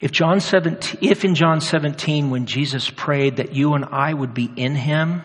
If 0.00 0.12
John 0.12 0.40
17, 0.40 0.98
if 1.02 1.24
in 1.24 1.34
John 1.34 1.60
17 1.60 2.30
when 2.30 2.46
Jesus 2.46 2.90
prayed 2.90 3.36
that 3.36 3.54
you 3.54 3.74
and 3.74 3.84
I 3.84 4.12
would 4.12 4.34
be 4.34 4.50
in 4.56 4.74
him 4.74 5.22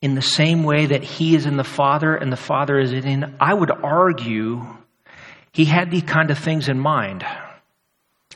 in 0.00 0.14
the 0.14 0.22
same 0.22 0.62
way 0.62 0.86
that 0.86 1.02
he 1.02 1.34
is 1.34 1.46
in 1.46 1.56
the 1.56 1.64
Father 1.64 2.14
and 2.14 2.32
the 2.32 2.36
Father 2.36 2.78
is 2.78 2.92
in 2.92 3.02
him, 3.02 3.36
I 3.40 3.52
would 3.52 3.70
argue 3.70 4.64
he 5.52 5.64
had 5.64 5.90
these 5.90 6.02
kind 6.02 6.30
of 6.30 6.38
things 6.38 6.68
in 6.68 6.78
mind. 6.78 7.24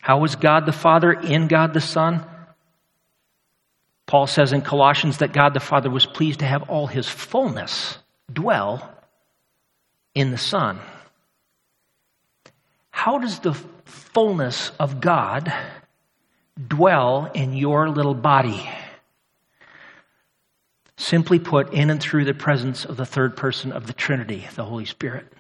How 0.01 0.19
was 0.19 0.37
God 0.37 0.67
the 0.67 0.73
Father 0.73 1.13
in 1.13 1.49
God 1.49 1.75
the 1.75 1.81
Son? 1.81 2.25
Paul 4.07 4.27
says 4.27 4.53
in 4.53 4.63
Colossians 4.63 5.19
that 5.19 5.33
God 5.33 5.53
the 5.53 5.61
Father 5.61 5.91
was 5.91 6.07
pleased 6.07 6.41
to 6.41 6.47
have 6.47 6.71
all 6.71 6.87
his 6.87 7.09
fullness 7.09 7.99
dwell 8.33 8.91
in 10.15 10.31
the 10.31 10.39
Son. 10.39 10.81
How 12.99 13.19
does 13.19 13.39
the 13.39 13.55
fullness 13.85 14.73
of 14.81 15.01
God 15.01 15.55
dwell 16.67 17.31
in 17.33 17.53
your 17.53 17.89
little 17.89 18.13
body? 18.13 18.69
Simply 20.97 21.39
put, 21.39 21.73
in 21.73 21.91
and 21.91 22.01
through 22.01 22.25
the 22.25 22.35
presence 22.35 22.85
of 22.85 22.97
the 22.97 23.07
third 23.07 23.37
person 23.37 23.71
of 23.71 23.87
the 23.87 23.93
Trinity, 23.93 24.49
the 24.57 24.65
Holy 24.65 24.85
Spirit. 24.85 25.33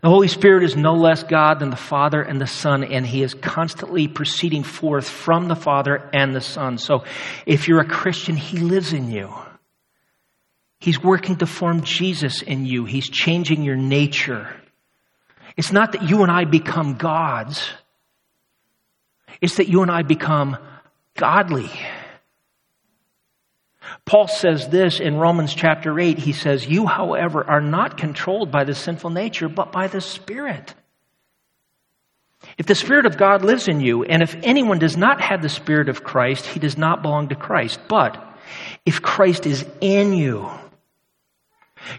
The 0.00 0.08
Holy 0.08 0.28
Spirit 0.28 0.64
is 0.64 0.74
no 0.74 0.94
less 0.94 1.22
God 1.22 1.58
than 1.58 1.68
the 1.68 1.76
Father 1.76 2.22
and 2.22 2.40
the 2.40 2.46
Son, 2.46 2.82
and 2.82 3.06
He 3.06 3.22
is 3.22 3.34
constantly 3.34 4.08
proceeding 4.08 4.62
forth 4.62 5.06
from 5.06 5.48
the 5.48 5.54
Father 5.54 6.08
and 6.14 6.34
the 6.34 6.40
Son. 6.40 6.78
So 6.78 7.04
if 7.44 7.68
you're 7.68 7.82
a 7.82 7.86
Christian, 7.86 8.36
He 8.36 8.56
lives 8.56 8.94
in 8.94 9.10
you. 9.10 9.30
He's 10.78 11.02
working 11.02 11.36
to 11.36 11.46
form 11.46 11.82
Jesus 11.82 12.40
in 12.40 12.64
you. 12.64 12.86
He's 12.86 13.10
changing 13.10 13.64
your 13.64 13.76
nature. 13.76 14.48
It's 15.56 15.72
not 15.72 15.92
that 15.92 16.08
you 16.08 16.22
and 16.22 16.30
I 16.32 16.44
become 16.44 16.94
gods. 16.94 17.70
It's 19.40 19.56
that 19.56 19.68
you 19.68 19.82
and 19.82 19.90
I 19.90 20.02
become 20.02 20.56
godly. 21.16 21.70
Paul 24.04 24.28
says 24.28 24.68
this 24.68 25.00
in 25.00 25.16
Romans 25.16 25.54
chapter 25.54 25.98
8. 25.98 26.18
He 26.18 26.32
says, 26.32 26.66
You, 26.66 26.86
however, 26.86 27.44
are 27.48 27.60
not 27.60 27.98
controlled 27.98 28.50
by 28.50 28.64
the 28.64 28.74
sinful 28.74 29.10
nature, 29.10 29.48
but 29.48 29.72
by 29.72 29.88
the 29.88 30.00
Spirit. 30.00 30.74
If 32.58 32.66
the 32.66 32.74
Spirit 32.74 33.06
of 33.06 33.16
God 33.16 33.44
lives 33.44 33.68
in 33.68 33.80
you, 33.80 34.04
and 34.04 34.22
if 34.22 34.36
anyone 34.42 34.78
does 34.78 34.96
not 34.96 35.20
have 35.20 35.42
the 35.42 35.48
Spirit 35.48 35.88
of 35.88 36.02
Christ, 36.02 36.46
he 36.46 36.58
does 36.58 36.76
not 36.76 37.02
belong 37.02 37.28
to 37.28 37.36
Christ. 37.36 37.80
But 37.88 38.22
if 38.84 39.00
Christ 39.00 39.46
is 39.46 39.64
in 39.80 40.12
you, 40.12 40.50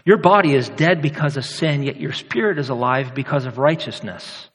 your 0.04 0.18
body 0.18 0.54
is 0.54 0.68
dead 0.68 1.02
because 1.02 1.36
of 1.36 1.44
sin, 1.44 1.82
yet 1.82 2.00
your 2.00 2.12
spirit 2.12 2.58
is 2.58 2.68
alive 2.68 3.14
because 3.14 3.46
of 3.46 3.58
righteousness. 3.58 4.48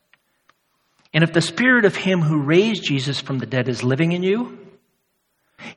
And 1.13 1.24
if 1.24 1.34
the 1.34 1.42
Spirit 1.42 1.86
of 1.86 1.96
Him 1.96 2.22
who 2.22 2.44
raised 2.44 2.84
Jesus 2.84 3.20
from 3.20 3.39
the 3.39 3.48
dead 3.48 3.68
is 3.68 3.84
living 3.84 4.12
in 4.12 4.22
you, 4.22 4.60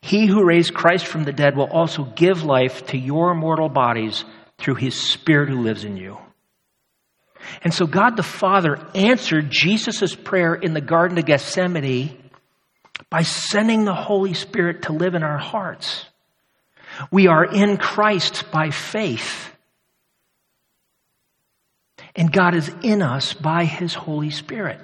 he 0.01 0.27
who 0.27 0.45
raised 0.45 0.75
Christ 0.75 1.07
from 1.07 1.25
the 1.25 1.33
dead 1.33 1.57
will 1.57 1.71
also 1.71 2.05
give 2.05 2.45
life 2.45 2.87
to 2.87 2.99
your 2.99 3.35
mortal 3.35 3.69
bodies 3.69 4.25
through 4.59 4.77
his 4.77 5.01
Spirit 5.01 5.49
who 5.49 5.63
lives 5.63 5.85
in 5.85 5.97
you. 5.97 6.19
And 7.63 7.75
so 7.75 7.87
God 7.87 8.17
the 8.17 8.23
Father 8.23 8.79
answered 8.95 9.51
Jesus' 9.51 10.15
prayer 10.15 10.55
in 10.55 10.75
the 10.75 10.81
Garden 10.81 11.19
of 11.19 11.27
Gethsemane 11.27 12.17
by 13.11 13.23
sending 13.23 13.85
the 13.85 13.95
Holy 13.95 14.35
Spirit 14.35 14.83
to 14.83 14.93
live 14.93 15.15
in 15.15 15.25
our 15.25 15.39
hearts. 15.39 16.07
We 17.11 17.27
are 17.27 17.45
in 17.45 17.77
Christ 17.77 18.51
by 18.51 18.71
faith. 18.71 19.51
And 22.15 22.33
God 22.33 22.55
is 22.55 22.71
in 22.83 23.03
us 23.03 23.33
by 23.33 23.65
His 23.65 23.95
Holy 23.95 24.31
Spirit. 24.31 24.81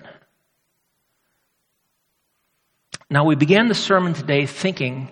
Now, 3.11 3.25
we 3.25 3.37
began 3.37 3.69
the 3.69 3.75
sermon 3.75 4.15
today 4.15 4.47
thinking 4.47 5.09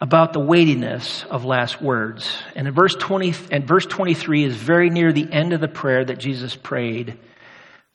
about 0.00 0.32
the 0.32 0.40
weightiness 0.40 1.24
of 1.24 1.44
last 1.44 1.82
words. 1.82 2.36
And 2.54 2.68
in 2.68 2.74
verse 2.74 2.94
20 2.94 3.34
and 3.50 3.66
verse 3.66 3.86
23 3.86 4.44
is 4.44 4.56
very 4.56 4.90
near 4.90 5.12
the 5.12 5.30
end 5.30 5.52
of 5.52 5.60
the 5.60 5.68
prayer 5.68 6.04
that 6.04 6.18
Jesus 6.18 6.54
prayed 6.54 7.18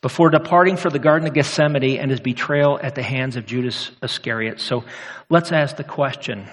before 0.02 0.30
departing 0.30 0.76
for 0.76 0.90
the 0.90 1.00
Garden 1.00 1.28
of 1.30 1.34
Gethsemane 1.34 1.98
and 1.98 2.12
his 2.12 2.20
betrayal 2.20 2.78
at 2.84 2.96
the 2.96 3.02
hands 3.02 3.38
of 3.38 3.46
Judas 3.46 3.90
Iscariot. 4.02 4.60
So 4.60 4.84
let's 5.30 5.54
ask 5.54 5.78
the 5.78 5.86
question. 5.86 6.46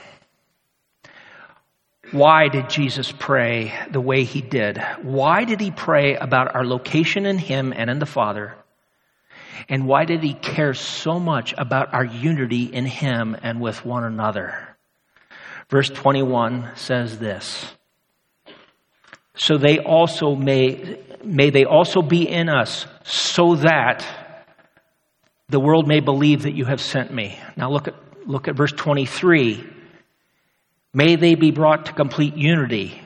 Why 2.12 2.48
did 2.48 2.68
Jesus 2.68 3.12
pray 3.12 3.72
the 3.90 4.00
way 4.00 4.24
he 4.24 4.40
did? 4.40 4.82
Why 5.02 5.44
did 5.44 5.60
he 5.60 5.70
pray 5.70 6.16
about 6.16 6.54
our 6.56 6.64
location 6.64 7.24
in 7.24 7.38
him 7.38 7.72
and 7.74 7.88
in 7.88 8.00
the 8.00 8.06
Father? 8.06 8.56
And 9.68 9.86
why 9.86 10.06
did 10.06 10.22
he 10.22 10.34
care 10.34 10.74
so 10.74 11.20
much 11.20 11.54
about 11.56 11.94
our 11.94 12.04
unity 12.04 12.64
in 12.64 12.84
him 12.84 13.36
and 13.40 13.60
with 13.60 13.84
one 13.84 14.02
another? 14.02 14.76
Verse 15.68 15.88
21 15.88 16.70
says 16.74 17.18
this. 17.18 17.72
So 19.36 19.56
they 19.56 19.78
also 19.78 20.34
may, 20.34 20.98
may 21.24 21.50
they 21.50 21.64
also 21.64 22.02
be 22.02 22.28
in 22.28 22.48
us 22.48 22.86
so 23.04 23.54
that 23.56 24.04
the 25.48 25.60
world 25.60 25.86
may 25.86 26.00
believe 26.00 26.42
that 26.42 26.54
you 26.54 26.64
have 26.64 26.80
sent 26.80 27.12
me. 27.12 27.38
Now 27.56 27.70
look 27.70 27.86
at, 27.86 27.94
look 28.26 28.48
at 28.48 28.56
verse 28.56 28.72
23. 28.72 29.64
May 30.92 31.16
they 31.16 31.34
be 31.34 31.50
brought 31.50 31.86
to 31.86 31.92
complete 31.92 32.36
unity 32.36 33.00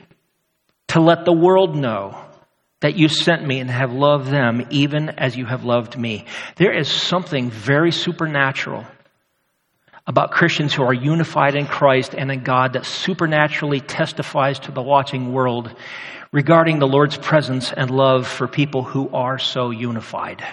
to 0.89 0.99
let 0.99 1.25
the 1.25 1.33
world 1.33 1.75
know 1.75 2.19
that 2.81 2.97
you 2.97 3.07
sent 3.07 3.45
me 3.45 3.59
and 3.59 3.69
have 3.69 3.93
loved 3.93 4.27
them 4.27 4.65
even 4.69 5.09
as 5.09 5.35
you 5.35 5.45
have 5.45 5.63
loved 5.63 5.97
me. 5.97 6.25
There 6.55 6.75
is 6.75 6.89
something 6.89 7.49
very 7.49 7.91
supernatural 7.91 8.85
about 10.07 10.31
Christians 10.31 10.73
who 10.73 10.83
are 10.83 10.93
unified 10.93 11.55
in 11.55 11.65
Christ 11.65 12.13
and 12.13 12.31
in 12.31 12.43
God 12.43 12.73
that 12.73 12.85
supernaturally 12.85 13.79
testifies 13.81 14.59
to 14.59 14.71
the 14.71 14.81
watching 14.81 15.33
world 15.33 15.73
regarding 16.31 16.79
the 16.79 16.87
Lord's 16.87 17.17
presence 17.17 17.71
and 17.71 17.89
love 17.89 18.27
for 18.27 18.47
people 18.47 18.83
who 18.83 19.09
are 19.09 19.39
so 19.39 19.71
unified. 19.71 20.43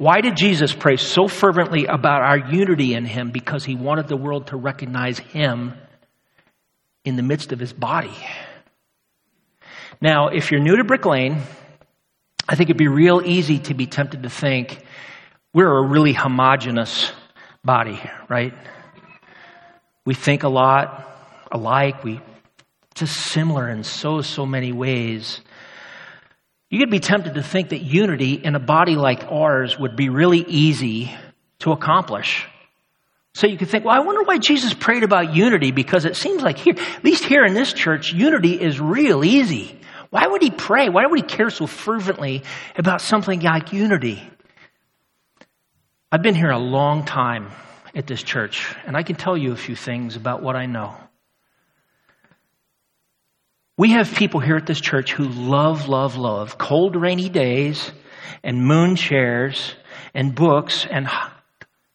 Why 0.00 0.22
did 0.22 0.34
Jesus 0.34 0.72
pray 0.72 0.96
so 0.96 1.28
fervently 1.28 1.84
about 1.84 2.22
our 2.22 2.38
unity 2.38 2.94
in 2.94 3.04
Him? 3.04 3.32
Because 3.32 3.66
He 3.66 3.74
wanted 3.74 4.08
the 4.08 4.16
world 4.16 4.46
to 4.46 4.56
recognize 4.56 5.18
Him 5.18 5.74
in 7.04 7.16
the 7.16 7.22
midst 7.22 7.52
of 7.52 7.58
His 7.58 7.74
body. 7.74 8.16
Now, 10.00 10.28
if 10.28 10.50
you're 10.50 10.62
new 10.62 10.76
to 10.76 10.84
Brick 10.84 11.04
Lane, 11.04 11.42
I 12.48 12.54
think 12.56 12.70
it'd 12.70 12.78
be 12.78 12.88
real 12.88 13.20
easy 13.22 13.58
to 13.58 13.74
be 13.74 13.84
tempted 13.84 14.22
to 14.22 14.30
think 14.30 14.82
we're 15.52 15.70
a 15.70 15.86
really 15.86 16.14
homogenous 16.14 17.12
body, 17.62 18.00
right? 18.30 18.54
We 20.06 20.14
think 20.14 20.44
a 20.44 20.48
lot 20.48 21.14
alike. 21.52 22.04
We 22.04 22.22
just 22.94 23.14
similar 23.14 23.68
in 23.68 23.84
so, 23.84 24.22
so 24.22 24.46
many 24.46 24.72
ways. 24.72 25.42
You 26.70 26.78
could 26.78 26.90
be 26.90 27.00
tempted 27.00 27.34
to 27.34 27.42
think 27.42 27.70
that 27.70 27.82
unity 27.82 28.34
in 28.34 28.54
a 28.54 28.60
body 28.60 28.94
like 28.94 29.24
ours 29.24 29.76
would 29.76 29.96
be 29.96 30.08
really 30.08 30.38
easy 30.38 31.12
to 31.58 31.72
accomplish. 31.72 32.46
So 33.34 33.48
you 33.48 33.58
could 33.58 33.68
think, 33.68 33.84
well, 33.84 33.94
I 33.94 34.04
wonder 34.04 34.22
why 34.22 34.38
Jesus 34.38 34.72
prayed 34.72 35.02
about 35.02 35.34
unity 35.34 35.72
because 35.72 36.04
it 36.04 36.16
seems 36.16 36.42
like 36.42 36.58
here, 36.58 36.74
at 36.76 37.04
least 37.04 37.24
here 37.24 37.44
in 37.44 37.54
this 37.54 37.72
church, 37.72 38.12
unity 38.12 38.60
is 38.60 38.80
real 38.80 39.24
easy. 39.24 39.80
Why 40.10 40.26
would 40.26 40.42
he 40.42 40.50
pray? 40.50 40.88
Why 40.88 41.06
would 41.06 41.18
he 41.18 41.26
care 41.26 41.50
so 41.50 41.66
fervently 41.66 42.44
about 42.76 43.00
something 43.00 43.40
like 43.40 43.72
unity? 43.72 44.22
I've 46.12 46.22
been 46.22 46.34
here 46.34 46.50
a 46.50 46.58
long 46.58 47.04
time 47.04 47.50
at 47.94 48.06
this 48.06 48.22
church, 48.22 48.74
and 48.86 48.96
I 48.96 49.02
can 49.02 49.16
tell 49.16 49.36
you 49.36 49.52
a 49.52 49.56
few 49.56 49.76
things 49.76 50.16
about 50.16 50.42
what 50.42 50.54
I 50.54 50.66
know. 50.66 50.96
We 53.80 53.92
have 53.92 54.14
people 54.14 54.40
here 54.40 54.56
at 54.56 54.66
this 54.66 54.78
church 54.78 55.14
who 55.14 55.24
love, 55.24 55.88
love, 55.88 56.18
love 56.18 56.58
cold, 56.58 56.96
rainy 56.96 57.30
days 57.30 57.90
and 58.44 58.62
moon 58.62 58.94
chairs 58.94 59.74
and 60.12 60.34
books 60.34 60.84
and, 60.84 61.08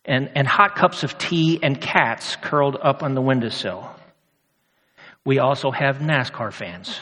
and, 0.03 0.31
and 0.33 0.47
hot 0.47 0.75
cups 0.75 1.03
of 1.03 1.15
tea 1.19 1.59
and 1.61 1.79
cats 1.79 2.37
curled 2.37 2.75
up 2.81 3.03
on 3.03 3.13
the 3.13 3.21
windowsill. 3.21 3.87
We 5.25 5.37
also 5.37 5.69
have 5.69 5.99
NASCAR 5.99 6.51
fans. 6.51 6.99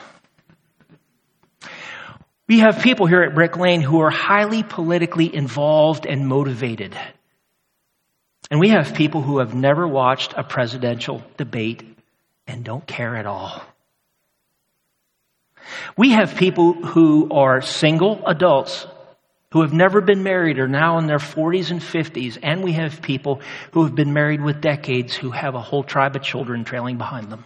We 2.49 2.59
have 2.59 2.83
people 2.83 3.05
here 3.05 3.21
at 3.21 3.33
Brick 3.33 3.55
Lane 3.55 3.79
who 3.79 4.01
are 4.01 4.11
highly 4.11 4.63
politically 4.63 5.33
involved 5.33 6.05
and 6.05 6.27
motivated. 6.27 6.93
And 8.51 8.59
we 8.59 8.71
have 8.71 8.95
people 8.95 9.21
who 9.21 9.39
have 9.39 9.55
never 9.55 9.87
watched 9.87 10.33
a 10.35 10.43
presidential 10.43 11.23
debate 11.37 11.83
and 12.47 12.65
don't 12.65 12.85
care 12.85 13.15
at 13.15 13.25
all. 13.25 13.63
We 15.97 16.11
have 16.11 16.35
people 16.35 16.73
who 16.73 17.29
are 17.31 17.61
single 17.61 18.25
adults 18.25 18.87
who 19.53 19.61
have 19.61 19.71
never 19.71 20.01
been 20.01 20.23
married 20.23 20.57
are 20.57 20.67
now 20.67 20.97
in 20.97 21.05
their 21.05 21.19
40s 21.19 21.69
and 21.69 21.79
50s. 21.79 22.39
And 22.41 22.63
we 22.63 22.71
have 22.73 23.03
people 23.03 23.39
who 23.71 23.83
have 23.83 23.93
been 23.93 24.11
married 24.11 24.41
with 24.41 24.61
decades 24.61 25.15
who 25.15 25.29
have 25.29 25.53
a 25.53 25.61
whole 25.61 25.83
tribe 25.83 26.15
of 26.15 26.23
children 26.23 26.63
trailing 26.63 26.97
behind 26.97 27.31
them. 27.31 27.43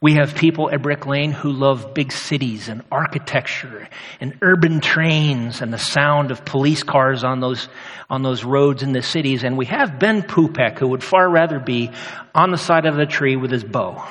We 0.00 0.14
have 0.14 0.34
people 0.34 0.70
at 0.72 0.82
Brick 0.82 1.06
Lane 1.06 1.30
who 1.30 1.52
love 1.52 1.94
big 1.94 2.10
cities 2.10 2.68
and 2.68 2.82
architecture 2.90 3.88
and 4.18 4.36
urban 4.42 4.80
trains 4.80 5.62
and 5.62 5.72
the 5.72 5.78
sound 5.78 6.32
of 6.32 6.44
police 6.44 6.82
cars 6.82 7.22
on 7.22 7.38
those, 7.38 7.68
on 8.08 8.22
those 8.22 8.42
roads 8.42 8.82
in 8.82 8.90
the 8.90 9.02
cities. 9.02 9.44
And 9.44 9.56
we 9.56 9.66
have 9.66 10.00
Ben 10.00 10.22
Pupek 10.22 10.80
who 10.80 10.88
would 10.88 11.04
far 11.04 11.30
rather 11.30 11.60
be 11.60 11.92
on 12.34 12.50
the 12.50 12.58
side 12.58 12.86
of 12.86 12.96
the 12.96 13.06
tree 13.06 13.36
with 13.36 13.52
his 13.52 13.62
bow. 13.62 14.04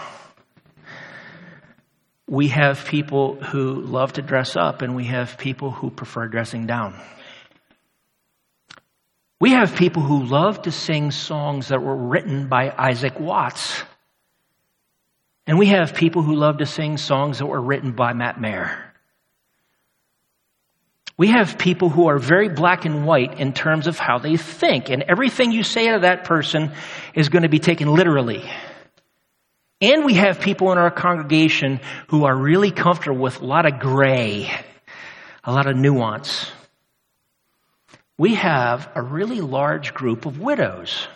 We 2.29 2.49
have 2.49 2.85
people 2.85 3.41
who 3.41 3.81
love 3.81 4.13
to 4.13 4.21
dress 4.21 4.55
up 4.55 4.83
and 4.83 4.95
we 4.95 5.05
have 5.05 5.39
people 5.39 5.71
who 5.71 5.89
prefer 5.89 6.27
dressing 6.27 6.67
down. 6.67 6.93
We 9.41 9.51
have 9.51 9.75
people 9.75 10.03
who 10.03 10.25
love 10.25 10.61
to 10.63 10.71
sing 10.71 11.09
songs 11.09 11.69
that 11.69 11.81
were 11.81 11.95
written 11.95 12.47
by 12.47 12.71
Isaac 12.77 13.19
Watts. 13.19 13.81
And 15.47 15.57
we 15.57 15.67
have 15.67 15.95
people 15.95 16.21
who 16.21 16.35
love 16.35 16.59
to 16.59 16.67
sing 16.67 16.97
songs 16.97 17.39
that 17.39 17.47
were 17.47 17.59
written 17.59 17.93
by 17.93 18.13
Matt 18.13 18.39
Maher. 18.39 18.77
We 21.17 21.29
have 21.29 21.57
people 21.57 21.89
who 21.89 22.09
are 22.09 22.19
very 22.19 22.47
black 22.47 22.85
and 22.85 23.07
white 23.07 23.39
in 23.39 23.53
terms 23.53 23.87
of 23.87 23.97
how 23.97 24.19
they 24.19 24.37
think, 24.37 24.89
and 24.89 25.03
everything 25.03 25.51
you 25.51 25.63
say 25.63 25.91
to 25.91 25.99
that 26.01 26.25
person 26.25 26.71
is 27.15 27.29
going 27.29 27.43
to 27.43 27.49
be 27.49 27.59
taken 27.59 27.93
literally. 27.93 28.47
And 29.81 30.03
we 30.03 30.15
have 30.15 30.41
people 30.41 30.71
in 30.71 30.77
our 30.77 30.91
congregation 30.91 31.79
who 32.07 32.25
are 32.25 32.35
really 32.35 32.71
comfortable 32.71 33.19
with 33.19 33.41
a 33.41 33.45
lot 33.45 33.65
of 33.65 33.79
gray, 33.79 34.51
a 35.43 35.53
lot 35.53 35.67
of 35.67 35.77
nuance. 35.77 36.51
We 38.17 38.35
have 38.35 38.89
a 38.95 39.01
really 39.01 39.39
large 39.39 39.93
group 39.93 40.25
of 40.25 40.39
widows, 40.39 41.07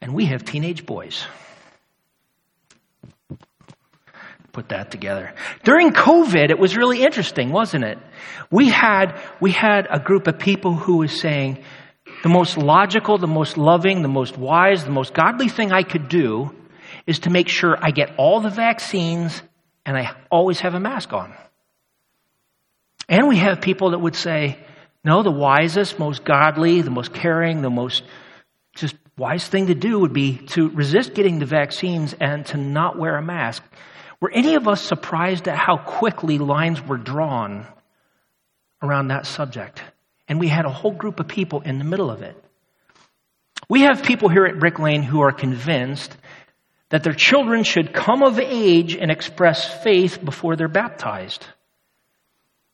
and 0.00 0.14
we 0.14 0.26
have 0.26 0.44
teenage 0.44 0.86
boys 0.86 1.26
put 4.52 4.70
that 4.70 4.90
together. 4.90 5.32
During 5.62 5.90
COVID, 5.92 6.50
it 6.50 6.58
was 6.58 6.76
really 6.76 7.02
interesting, 7.02 7.50
wasn't 7.50 7.84
it? 7.84 7.98
We 8.50 8.68
had, 8.68 9.20
we 9.40 9.52
had 9.52 9.86
a 9.90 10.00
group 10.00 10.26
of 10.26 10.38
people 10.38 10.74
who 10.74 10.98
was 10.98 11.20
saying, 11.20 11.62
the 12.22 12.28
most 12.28 12.58
logical, 12.58 13.18
the 13.18 13.28
most 13.28 13.56
loving, 13.56 14.02
the 14.02 14.08
most 14.08 14.36
wise, 14.36 14.84
the 14.84 14.90
most 14.90 15.14
godly 15.14 15.48
thing 15.48 15.72
I 15.72 15.82
could 15.82 16.08
do 16.08 16.54
is 17.06 17.20
to 17.20 17.30
make 17.30 17.48
sure 17.48 17.76
I 17.80 17.90
get 17.90 18.14
all 18.16 18.40
the 18.40 18.50
vaccines 18.50 19.42
and 19.86 19.96
I 19.96 20.14
always 20.30 20.60
have 20.60 20.74
a 20.74 20.80
mask 20.80 21.12
on. 21.12 21.34
And 23.08 23.28
we 23.28 23.38
have 23.38 23.60
people 23.60 23.90
that 23.90 23.98
would 23.98 24.14
say, 24.14 24.58
no, 25.02 25.22
the 25.22 25.30
wisest, 25.30 25.98
most 25.98 26.24
godly, 26.24 26.82
the 26.82 26.90
most 26.90 27.12
caring, 27.12 27.62
the 27.62 27.70
most 27.70 28.02
just 28.74 28.94
wise 29.16 29.46
thing 29.46 29.66
to 29.66 29.74
do 29.74 29.98
would 29.98 30.12
be 30.12 30.38
to 30.48 30.68
resist 30.68 31.14
getting 31.14 31.38
the 31.38 31.46
vaccines 31.46 32.14
and 32.20 32.46
to 32.46 32.56
not 32.56 32.98
wear 32.98 33.16
a 33.16 33.22
mask. 33.22 33.62
Were 34.20 34.30
any 34.30 34.54
of 34.54 34.68
us 34.68 34.82
surprised 34.82 35.48
at 35.48 35.56
how 35.58 35.76
quickly 35.76 36.38
lines 36.38 36.80
were 36.80 36.98
drawn 36.98 37.66
around 38.82 39.08
that 39.08 39.26
subject? 39.26 39.82
And 40.28 40.38
we 40.38 40.48
had 40.48 40.66
a 40.66 40.70
whole 40.70 40.92
group 40.92 41.20
of 41.20 41.26
people 41.26 41.62
in 41.62 41.78
the 41.78 41.84
middle 41.84 42.10
of 42.10 42.22
it. 42.22 42.36
We 43.68 43.82
have 43.82 44.02
people 44.02 44.28
here 44.28 44.46
at 44.46 44.58
Brick 44.58 44.78
Lane 44.78 45.02
who 45.02 45.20
are 45.20 45.32
convinced 45.32 46.16
that 46.90 47.02
their 47.02 47.14
children 47.14 47.64
should 47.64 47.92
come 47.92 48.22
of 48.22 48.38
age 48.38 48.94
and 48.94 49.10
express 49.10 49.82
faith 49.82 50.22
before 50.24 50.56
they're 50.56 50.68
baptized. 50.68 51.46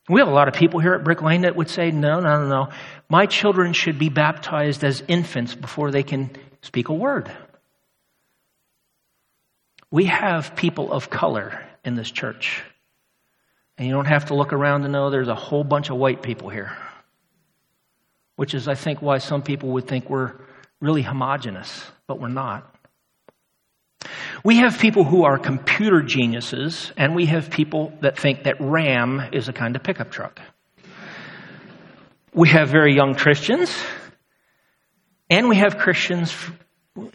We 0.08 0.20
have 0.20 0.28
a 0.28 0.32
lot 0.32 0.48
of 0.48 0.54
people 0.54 0.80
here 0.80 0.94
at 0.94 1.04
Brick 1.04 1.22
Lane 1.22 1.42
that 1.42 1.56
would 1.56 1.68
say, 1.68 1.90
no, 1.90 2.20
no, 2.20 2.40
no, 2.40 2.48
no. 2.48 2.68
My 3.08 3.26
children 3.26 3.72
should 3.72 3.98
be 3.98 4.08
baptized 4.08 4.84
as 4.84 5.02
infants 5.06 5.54
before 5.54 5.90
they 5.90 6.02
can 6.02 6.30
speak 6.62 6.88
a 6.88 6.94
word. 6.94 7.30
We 9.90 10.06
have 10.06 10.56
people 10.56 10.92
of 10.92 11.10
color 11.10 11.64
in 11.84 11.94
this 11.94 12.10
church. 12.10 12.62
And 13.78 13.86
you 13.86 13.92
don't 13.92 14.06
have 14.06 14.26
to 14.26 14.34
look 14.34 14.52
around 14.52 14.82
to 14.82 14.88
know 14.88 15.10
there's 15.10 15.28
a 15.28 15.34
whole 15.34 15.64
bunch 15.64 15.90
of 15.90 15.96
white 15.96 16.22
people 16.22 16.48
here. 16.48 16.76
Which 18.36 18.54
is, 18.54 18.68
I 18.68 18.74
think, 18.74 19.02
why 19.02 19.18
some 19.18 19.42
people 19.42 19.70
would 19.70 19.86
think 19.86 20.08
we're 20.08 20.34
really 20.80 21.02
homogenous, 21.02 21.84
but 22.06 22.20
we're 22.20 22.28
not. 22.28 22.75
We 24.44 24.58
have 24.58 24.78
people 24.78 25.04
who 25.04 25.24
are 25.24 25.38
computer 25.38 26.02
geniuses, 26.02 26.92
and 26.96 27.14
we 27.14 27.26
have 27.26 27.50
people 27.50 27.92
that 28.00 28.18
think 28.18 28.44
that 28.44 28.60
Ram 28.60 29.20
is 29.32 29.48
a 29.48 29.52
kind 29.52 29.74
of 29.74 29.82
pickup 29.82 30.10
truck. 30.10 30.40
We 32.32 32.50
have 32.50 32.68
very 32.68 32.94
young 32.94 33.14
Christians, 33.14 33.74
and 35.30 35.48
we 35.48 35.56
have 35.56 35.78
Christians 35.78 36.34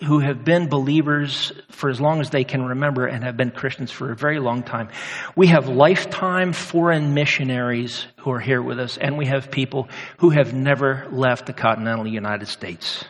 who 0.06 0.20
have 0.20 0.44
been 0.44 0.67
believers 0.67 1.52
for 1.70 1.89
as 1.89 2.00
long 2.00 2.22
as 2.22 2.30
they 2.30 2.44
can 2.44 2.63
remember 2.63 3.08
and 3.08 3.24
have 3.24 3.38
been 3.38 3.52
Christians 3.52 3.91
for 3.91 4.12
a 4.12 4.15
very 4.15 4.39
long 4.39 4.62
time. 4.62 4.89
We 5.36 5.48
have 5.48 5.70
lifetime 5.70 6.54
foreign 6.54 7.13
missionaries 7.13 8.06
who 8.17 8.32
are 8.32 8.39
here 8.39 8.62
with 8.62 8.80
us, 8.80 8.98
and 8.98 9.17
we 9.17 9.26
have 9.28 9.50
people 9.50 9.89
who 10.17 10.30
have 10.32 10.54
never 10.54 11.08
left 11.12 11.46
the 11.46 11.54
continental 11.54 12.08
United 12.08 12.48
States. 12.48 13.06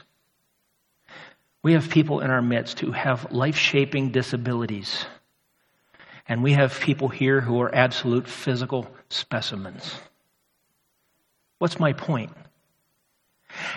We 1.64 1.74
have 1.74 1.90
people 1.90 2.22
in 2.22 2.32
our 2.32 2.42
midst 2.42 2.80
who 2.80 2.92
have 2.92 3.32
life 3.32 3.56
shaping 3.56 4.12
disabilities. 4.12 5.06
And 6.28 6.44
we 6.44 6.54
have 6.54 6.80
people 6.80 7.08
here 7.08 7.42
who 7.42 7.62
are 7.62 7.74
absolute 7.74 8.28
physical 8.28 8.88
specimens. 9.10 9.94
What's 11.60 11.80
my 11.80 11.94
point? 11.94 12.32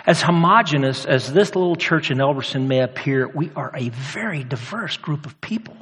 As 0.05 0.21
homogenous 0.21 1.05
as 1.05 1.31
this 1.31 1.53
little 1.53 1.75
church 1.75 2.09
in 2.09 2.17
Elverson 2.17 2.67
may 2.67 2.79
appear, 2.79 3.27
we 3.27 3.51
are 3.55 3.71
a 3.75 3.89
very 3.89 4.43
diverse 4.43 4.97
group 4.97 5.25
of 5.25 5.39
people. 5.41 5.75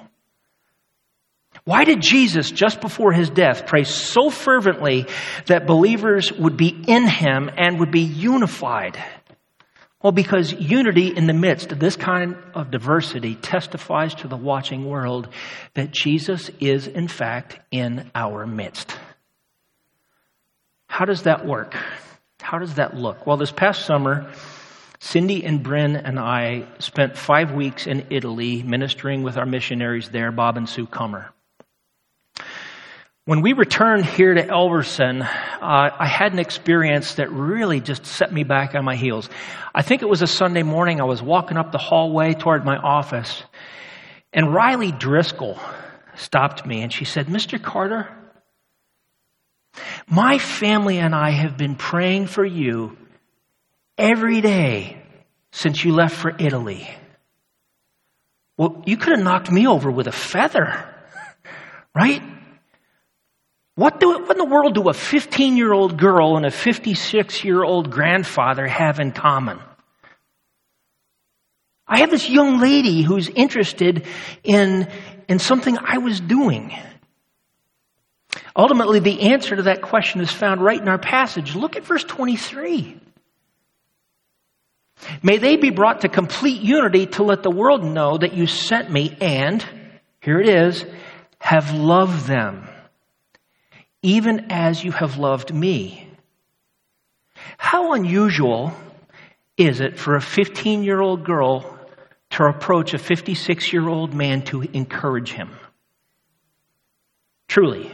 Why 1.65 1.85
did 1.85 2.01
Jesus, 2.01 2.51
just 2.51 2.81
before 2.81 3.13
his 3.13 3.29
death, 3.29 3.67
pray 3.67 3.83
so 3.83 4.29
fervently 4.29 5.05
that 5.45 5.65
believers 5.65 6.33
would 6.33 6.57
be 6.57 6.67
in 6.87 7.07
him 7.07 7.49
and 7.55 7.79
would 7.79 7.91
be 7.91 8.01
unified? 8.01 9.01
Well, 10.03 10.11
because 10.11 10.51
unity 10.51 11.07
in 11.15 11.27
the 11.27 11.33
midst 11.33 11.71
of 11.71 11.79
this 11.79 11.95
kind 11.95 12.35
of 12.53 12.69
diversity 12.69 13.35
testifies 13.35 14.13
to 14.15 14.27
the 14.27 14.35
watching 14.35 14.85
world 14.85 15.29
that 15.75 15.91
Jesus 15.91 16.51
is, 16.59 16.87
in 16.87 17.07
fact, 17.07 17.57
in 17.71 18.11
our 18.13 18.45
midst. 18.45 18.93
How 20.87 21.05
does 21.05 21.23
that 21.23 21.45
work? 21.45 21.75
How 22.41 22.59
does 22.59 22.75
that 22.75 22.97
look? 22.97 23.25
Well, 23.25 23.37
this 23.37 23.53
past 23.53 23.85
summer, 23.85 24.29
Cindy 24.99 25.45
and 25.45 25.63
Bryn 25.63 25.95
and 25.95 26.19
I 26.19 26.67
spent 26.79 27.17
five 27.17 27.53
weeks 27.53 27.87
in 27.87 28.07
Italy 28.09 28.61
ministering 28.61 29.23
with 29.23 29.37
our 29.37 29.45
missionaries 29.45 30.09
there, 30.09 30.33
Bob 30.33 30.57
and 30.57 30.67
Sue 30.67 30.85
Comer. 30.85 31.33
When 33.25 33.41
we 33.41 33.53
returned 33.53 34.05
here 34.05 34.33
to 34.33 34.45
Elverson, 34.45 35.21
uh, 35.21 35.27
I 35.61 36.05
had 36.05 36.33
an 36.33 36.39
experience 36.39 37.15
that 37.15 37.31
really 37.31 37.79
just 37.79 38.05
set 38.05 38.33
me 38.33 38.43
back 38.43 38.75
on 38.75 38.83
my 38.83 38.97
heels. 38.97 39.29
I 39.73 39.81
think 39.81 40.01
it 40.01 40.09
was 40.09 40.21
a 40.21 40.27
Sunday 40.27 40.63
morning. 40.63 40.99
I 40.99 41.05
was 41.05 41.21
walking 41.21 41.55
up 41.55 41.71
the 41.71 41.77
hallway 41.77 42.33
toward 42.33 42.65
my 42.65 42.75
office, 42.75 43.41
and 44.33 44.53
Riley 44.53 44.91
Driscoll 44.91 45.57
stopped 46.15 46.65
me 46.65 46.81
and 46.81 46.91
she 46.91 47.05
said, 47.05 47.27
Mr. 47.27 47.61
Carter, 47.61 48.09
my 50.05 50.37
family 50.37 50.97
and 50.97 51.15
I 51.15 51.31
have 51.31 51.55
been 51.55 51.75
praying 51.75 52.27
for 52.27 52.43
you 52.43 52.97
every 53.97 54.41
day 54.41 55.01
since 55.53 55.85
you 55.85 55.93
left 55.93 56.17
for 56.17 56.35
Italy. 56.37 56.89
Well, 58.57 58.83
you 58.85 58.97
could 58.97 59.13
have 59.15 59.23
knocked 59.23 59.49
me 59.49 59.65
over 59.65 59.89
with 59.89 60.07
a 60.07 60.11
feather, 60.11 60.93
right? 61.95 62.21
What, 63.75 63.99
do, 63.99 64.09
what 64.09 64.31
in 64.31 64.37
the 64.37 64.45
world 64.45 64.75
do 64.75 64.89
a 64.89 64.93
15 64.93 65.57
year 65.57 65.73
old 65.73 65.97
girl 65.97 66.37
and 66.37 66.45
a 66.45 66.51
56 66.51 67.43
year 67.43 67.63
old 67.63 67.89
grandfather 67.89 68.67
have 68.67 68.99
in 68.99 69.11
common? 69.11 69.59
I 71.87 71.99
have 71.99 72.11
this 72.11 72.29
young 72.29 72.59
lady 72.59 73.01
who's 73.01 73.29
interested 73.29 74.05
in, 74.43 74.87
in 75.27 75.39
something 75.39 75.77
I 75.77 75.97
was 75.97 76.19
doing. 76.19 76.73
Ultimately, 78.55 78.99
the 78.99 79.33
answer 79.33 79.55
to 79.55 79.63
that 79.63 79.81
question 79.81 80.21
is 80.21 80.31
found 80.31 80.61
right 80.61 80.79
in 80.79 80.87
our 80.87 80.99
passage. 80.99 81.55
Look 81.55 81.75
at 81.75 81.83
verse 81.83 82.03
23. 82.03 82.99
May 85.21 85.37
they 85.37 85.57
be 85.57 85.71
brought 85.71 86.01
to 86.01 86.09
complete 86.09 86.61
unity 86.61 87.07
to 87.07 87.23
let 87.23 87.43
the 87.43 87.51
world 87.51 87.83
know 87.83 88.17
that 88.17 88.33
you 88.33 88.47
sent 88.47 88.91
me 88.91 89.17
and, 89.19 89.65
here 90.21 90.39
it 90.39 90.47
is, 90.47 90.85
have 91.39 91.73
loved 91.73 92.25
them, 92.27 92.67
even 94.03 94.51
as 94.51 94.83
you 94.83 94.91
have 94.91 95.17
loved 95.17 95.53
me. 95.53 96.07
How 97.57 97.93
unusual 97.93 98.73
is 99.57 99.79
it 99.79 99.97
for 99.97 100.15
a 100.15 100.21
15 100.21 100.83
year 100.83 101.01
old 101.01 101.23
girl 101.23 101.79
to 102.31 102.43
approach 102.43 102.93
a 102.93 102.97
56 102.97 103.73
year 103.73 103.87
old 103.87 104.13
man 104.13 104.43
to 104.43 104.61
encourage 104.61 105.31
him? 105.31 105.49
Truly. 107.47 107.91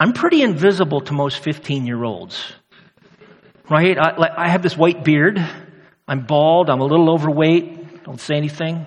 I'm 0.00 0.12
pretty 0.12 0.42
invisible 0.42 1.00
to 1.02 1.12
most 1.12 1.38
15 1.38 1.86
year 1.86 2.02
olds. 2.02 2.52
Right? 3.70 3.96
I, 3.96 4.28
I 4.36 4.48
have 4.48 4.62
this 4.62 4.76
white 4.76 5.04
beard. 5.04 5.38
I'm 6.08 6.26
bald. 6.26 6.68
I'm 6.68 6.80
a 6.80 6.84
little 6.84 7.10
overweight. 7.10 8.04
Don't 8.04 8.20
say 8.20 8.34
anything. 8.34 8.86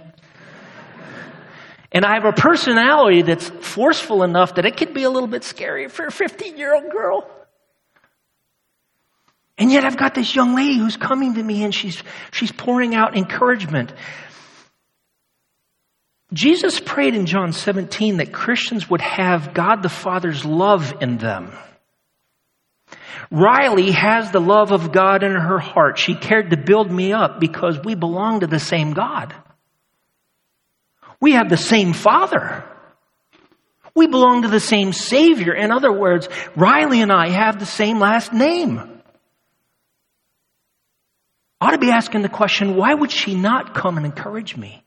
And 1.95 2.03
I 2.03 2.15
have 2.15 2.25
a 2.25 2.33
personality 2.33 3.21
that's 3.21 3.47
forceful 3.47 4.23
enough 4.23 4.55
that 4.55 4.65
it 4.65 4.75
could 4.75 4.93
be 4.93 5.03
a 5.03 5.09
little 5.09 5.29
bit 5.29 5.45
scary 5.45 5.87
for 5.87 6.07
a 6.07 6.11
15 6.11 6.57
year 6.57 6.75
old 6.75 6.91
girl. 6.91 7.25
And 9.57 9.71
yet 9.71 9.85
I've 9.85 9.95
got 9.95 10.13
this 10.13 10.35
young 10.35 10.57
lady 10.57 10.77
who's 10.77 10.97
coming 10.97 11.35
to 11.35 11.41
me 11.41 11.63
and 11.63 11.73
she's, 11.73 12.03
she's 12.33 12.51
pouring 12.51 12.93
out 12.95 13.15
encouragement. 13.15 13.93
Jesus 16.33 16.81
prayed 16.81 17.15
in 17.15 17.27
John 17.27 17.53
17 17.53 18.17
that 18.17 18.33
Christians 18.33 18.89
would 18.89 18.99
have 18.99 19.53
God 19.53 19.81
the 19.81 19.87
Father's 19.87 20.43
love 20.43 20.95
in 20.99 21.17
them. 21.17 21.53
Riley 23.31 23.91
has 23.91 24.31
the 24.31 24.41
love 24.41 24.73
of 24.73 24.91
God 24.91 25.23
in 25.23 25.31
her 25.31 25.59
heart. 25.59 25.97
She 25.97 26.13
cared 26.13 26.49
to 26.49 26.57
build 26.57 26.91
me 26.91 27.13
up 27.13 27.39
because 27.39 27.79
we 27.85 27.95
belong 27.95 28.41
to 28.41 28.47
the 28.47 28.59
same 28.59 28.91
God. 28.91 29.33
We 31.19 31.33
have 31.33 31.49
the 31.49 31.57
same 31.57 31.93
Father. 31.93 32.63
We 33.95 34.07
belong 34.07 34.41
to 34.41 34.49
the 34.49 34.59
same 34.59 34.91
Savior. 34.91 35.53
In 35.53 35.71
other 35.71 35.91
words, 35.91 36.27
Riley 36.55 37.01
and 37.01 37.11
I 37.11 37.29
have 37.29 37.59
the 37.59 37.65
same 37.65 37.99
last 37.99 38.33
name. 38.33 38.79
I 41.61 41.67
ought 41.67 41.71
to 41.71 41.77
be 41.77 41.91
asking 41.91 42.21
the 42.21 42.29
question, 42.29 42.75
why 42.75 42.93
would 42.93 43.11
she 43.11 43.35
not 43.35 43.73
come 43.73 43.97
and 43.97 44.05
encourage 44.05 44.57
me? 44.57 44.83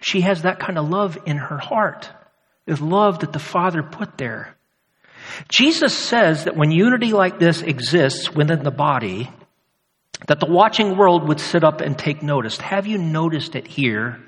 She 0.00 0.22
has 0.22 0.42
that 0.42 0.58
kind 0.58 0.76
of 0.76 0.88
love 0.88 1.16
in 1.26 1.36
her 1.36 1.58
heart, 1.58 2.10
the 2.66 2.84
love 2.84 3.20
that 3.20 3.32
the 3.32 3.38
Father 3.38 3.82
put 3.84 4.18
there. 4.18 4.56
Jesus 5.48 5.96
says 5.96 6.44
that 6.44 6.56
when 6.56 6.72
unity 6.72 7.12
like 7.12 7.38
this 7.38 7.62
exists 7.62 8.34
within 8.34 8.64
the 8.64 8.72
body, 8.72 9.30
that 10.26 10.40
the 10.40 10.50
watching 10.50 10.96
world 10.96 11.28
would 11.28 11.38
sit 11.40 11.62
up 11.62 11.80
and 11.80 11.96
take 11.96 12.22
notice. 12.22 12.58
Have 12.58 12.88
you 12.88 12.98
noticed 12.98 13.54
it 13.54 13.68
here 13.68 14.20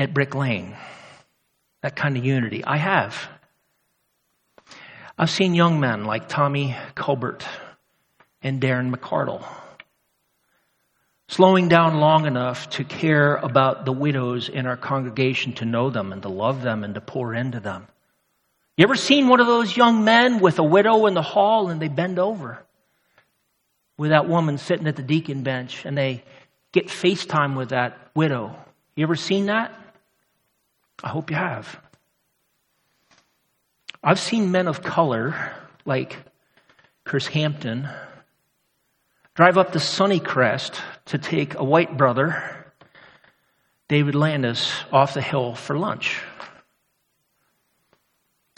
at 0.00 0.14
Brick 0.14 0.34
Lane? 0.34 0.74
That 1.82 1.94
kind 1.94 2.16
of 2.16 2.24
unity. 2.24 2.64
I 2.64 2.78
have. 2.78 3.28
I've 5.16 5.30
seen 5.30 5.54
young 5.54 5.78
men 5.78 6.04
like 6.04 6.28
Tommy 6.28 6.74
Colbert 6.94 7.46
and 8.42 8.60
Darren 8.60 8.92
McCardle 8.92 9.44
slowing 11.28 11.68
down 11.68 12.00
long 12.00 12.26
enough 12.26 12.70
to 12.70 12.82
care 12.82 13.36
about 13.36 13.84
the 13.84 13.92
widows 13.92 14.48
in 14.48 14.66
our 14.66 14.76
congregation, 14.76 15.52
to 15.52 15.64
know 15.64 15.88
them 15.88 16.12
and 16.12 16.22
to 16.22 16.28
love 16.28 16.60
them 16.62 16.82
and 16.82 16.94
to 16.94 17.00
pour 17.00 17.34
into 17.34 17.60
them. 17.60 17.86
You 18.76 18.82
ever 18.82 18.96
seen 18.96 19.28
one 19.28 19.38
of 19.38 19.46
those 19.46 19.76
young 19.76 20.04
men 20.04 20.40
with 20.40 20.58
a 20.58 20.64
widow 20.64 21.06
in 21.06 21.14
the 21.14 21.22
hall 21.22 21.68
and 21.68 21.80
they 21.80 21.86
bend 21.86 22.18
over 22.18 22.58
with 23.96 24.10
that 24.10 24.28
woman 24.28 24.58
sitting 24.58 24.88
at 24.88 24.96
the 24.96 25.02
deacon 25.02 25.42
bench 25.42 25.84
and 25.84 25.96
they 25.96 26.24
get 26.72 26.88
FaceTime 26.88 27.56
with 27.56 27.68
that 27.68 27.96
widow? 28.16 28.56
You 28.96 29.04
ever 29.04 29.14
seen 29.14 29.46
that? 29.46 29.79
I 31.02 31.08
hope 31.08 31.30
you 31.30 31.36
have. 31.36 31.80
I've 34.02 34.20
seen 34.20 34.50
men 34.50 34.68
of 34.68 34.82
color 34.82 35.52
like 35.84 36.16
Chris 37.04 37.26
Hampton 37.26 37.88
drive 39.34 39.58
up 39.58 39.72
to 39.72 39.78
Sunnycrest 39.78 40.80
to 41.06 41.18
take 41.18 41.54
a 41.54 41.64
white 41.64 41.96
brother 41.96 42.42
David 43.88 44.14
Landis 44.14 44.72
off 44.92 45.14
the 45.14 45.22
hill 45.22 45.54
for 45.54 45.76
lunch. 45.76 46.22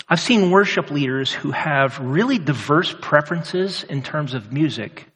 I've 0.09 0.21
seen 0.21 0.51
worship 0.51 0.91
leaders 0.91 1.33
who 1.33 1.53
have 1.53 1.99
really 1.99 2.39
diverse 2.39 2.95
preferences 3.01 3.83
in 3.83 4.03
terms 4.03 4.35
of 4.35 4.53
music 4.53 5.09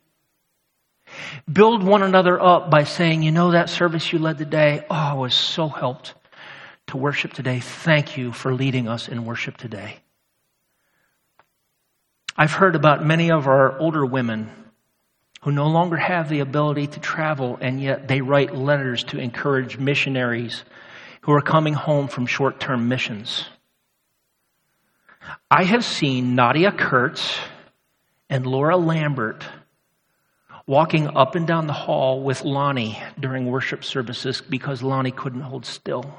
build 1.50 1.82
one 1.82 2.02
another 2.02 2.40
up 2.40 2.70
by 2.70 2.84
saying, 2.84 3.22
you 3.22 3.30
know, 3.30 3.52
that 3.52 3.70
service 3.70 4.12
you 4.12 4.18
led 4.18 4.38
today, 4.38 4.84
oh, 4.90 4.94
I 4.94 5.14
was 5.14 5.34
so 5.34 5.68
helped 5.68 6.14
to 6.88 6.96
worship 6.96 7.32
today. 7.32 7.60
Thank 7.60 8.16
you 8.16 8.32
for 8.32 8.54
leading 8.54 8.88
us 8.88 9.08
in 9.08 9.24
worship 9.24 9.56
today. 9.56 9.98
I've 12.36 12.52
heard 12.52 12.76
about 12.76 13.04
many 13.04 13.30
of 13.30 13.46
our 13.46 13.78
older 13.78 14.04
women 14.04 14.50
who 15.42 15.52
no 15.52 15.68
longer 15.68 15.96
have 15.96 16.28
the 16.28 16.40
ability 16.40 16.88
to 16.88 17.00
travel, 17.00 17.58
and 17.60 17.80
yet 17.80 18.08
they 18.08 18.20
write 18.20 18.54
letters 18.54 19.04
to 19.04 19.18
encourage 19.18 19.78
missionaries 19.78 20.64
who 21.22 21.32
are 21.32 21.40
coming 21.40 21.74
home 21.74 22.08
from 22.08 22.26
short 22.26 22.60
term 22.60 22.88
missions. 22.88 23.46
I 25.50 25.64
have 25.64 25.84
seen 25.84 26.34
Nadia 26.34 26.72
Kurtz 26.72 27.38
and 28.28 28.46
Laura 28.46 28.76
Lambert 28.76 29.44
walking 30.66 31.08
up 31.16 31.36
and 31.36 31.46
down 31.46 31.66
the 31.66 31.72
hall 31.72 32.22
with 32.22 32.44
Lonnie 32.44 33.00
during 33.18 33.46
worship 33.46 33.84
services 33.84 34.40
because 34.40 34.82
Lonnie 34.82 35.12
couldn't 35.12 35.42
hold 35.42 35.64
still. 35.64 36.12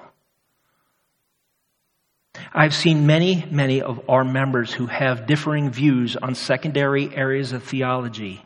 I've 2.54 2.74
seen 2.74 3.08
many, 3.08 3.46
many 3.52 3.82
of 3.82 4.10
our 4.10 4.24
members 4.24 4.74
who 4.74 4.86
have 4.88 5.28
differing 5.28 5.70
views 5.70 6.16
on 6.16 6.36
secondary 6.36 7.16
areas 7.16 7.52
of 7.52 7.64
theology 7.64 8.44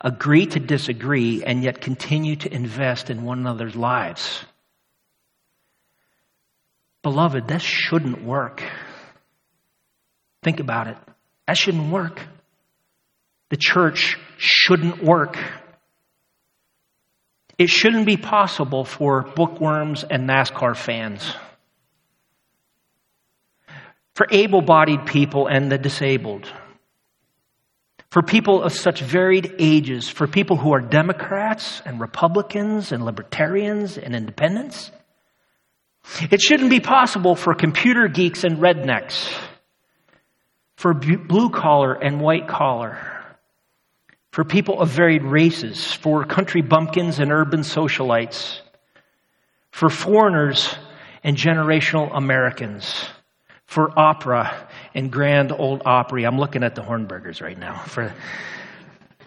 agree 0.00 0.46
to 0.46 0.60
disagree 0.60 1.44
and 1.44 1.62
yet 1.62 1.80
continue 1.80 2.36
to 2.36 2.52
invest 2.52 3.10
in 3.10 3.24
one 3.24 3.38
another's 3.38 3.76
lives. 3.76 4.44
Beloved, 7.02 7.48
that 7.48 7.62
shouldn't 7.62 8.22
work. 8.24 8.62
Think 10.42 10.60
about 10.60 10.86
it. 10.88 10.96
That 11.46 11.56
shouldn't 11.56 11.92
work. 11.92 12.20
The 13.50 13.56
church 13.56 14.16
shouldn't 14.38 15.02
work. 15.02 15.36
It 17.58 17.68
shouldn't 17.68 18.06
be 18.06 18.16
possible 18.16 18.84
for 18.84 19.22
bookworms 19.22 20.04
and 20.04 20.28
NASCAR 20.28 20.74
fans, 20.74 21.34
for 24.20 24.26
able 24.32 24.60
bodied 24.60 25.06
people 25.06 25.46
and 25.46 25.72
the 25.72 25.78
disabled, 25.78 26.46
for 28.10 28.20
people 28.20 28.62
of 28.62 28.70
such 28.70 29.00
varied 29.00 29.54
ages, 29.58 30.10
for 30.10 30.26
people 30.26 30.58
who 30.58 30.74
are 30.74 30.80
Democrats 30.82 31.80
and 31.86 31.98
Republicans 31.98 32.92
and 32.92 33.02
libertarians 33.02 33.96
and 33.96 34.14
independents. 34.14 34.90
It 36.30 36.42
shouldn't 36.42 36.68
be 36.68 36.80
possible 36.80 37.34
for 37.34 37.54
computer 37.54 38.08
geeks 38.08 38.44
and 38.44 38.58
rednecks, 38.58 39.32
for 40.76 40.92
blue 40.92 41.48
collar 41.48 41.94
and 41.94 42.20
white 42.20 42.46
collar, 42.46 42.98
for 44.32 44.44
people 44.44 44.82
of 44.82 44.90
varied 44.90 45.22
races, 45.22 45.94
for 45.94 46.26
country 46.26 46.60
bumpkins 46.60 47.20
and 47.20 47.32
urban 47.32 47.60
socialites, 47.60 48.60
for 49.70 49.88
foreigners 49.88 50.74
and 51.24 51.38
generational 51.38 52.14
Americans, 52.14 53.08
for 53.70 53.96
opera 53.96 54.66
and 54.94 55.12
grand 55.12 55.52
old 55.52 55.82
Opry. 55.84 56.24
I'm 56.24 56.38
looking 56.38 56.64
at 56.64 56.74
the 56.74 56.82
Hornbergers 56.82 57.40
right 57.40 57.56
now. 57.56 57.78
For, 57.78 58.12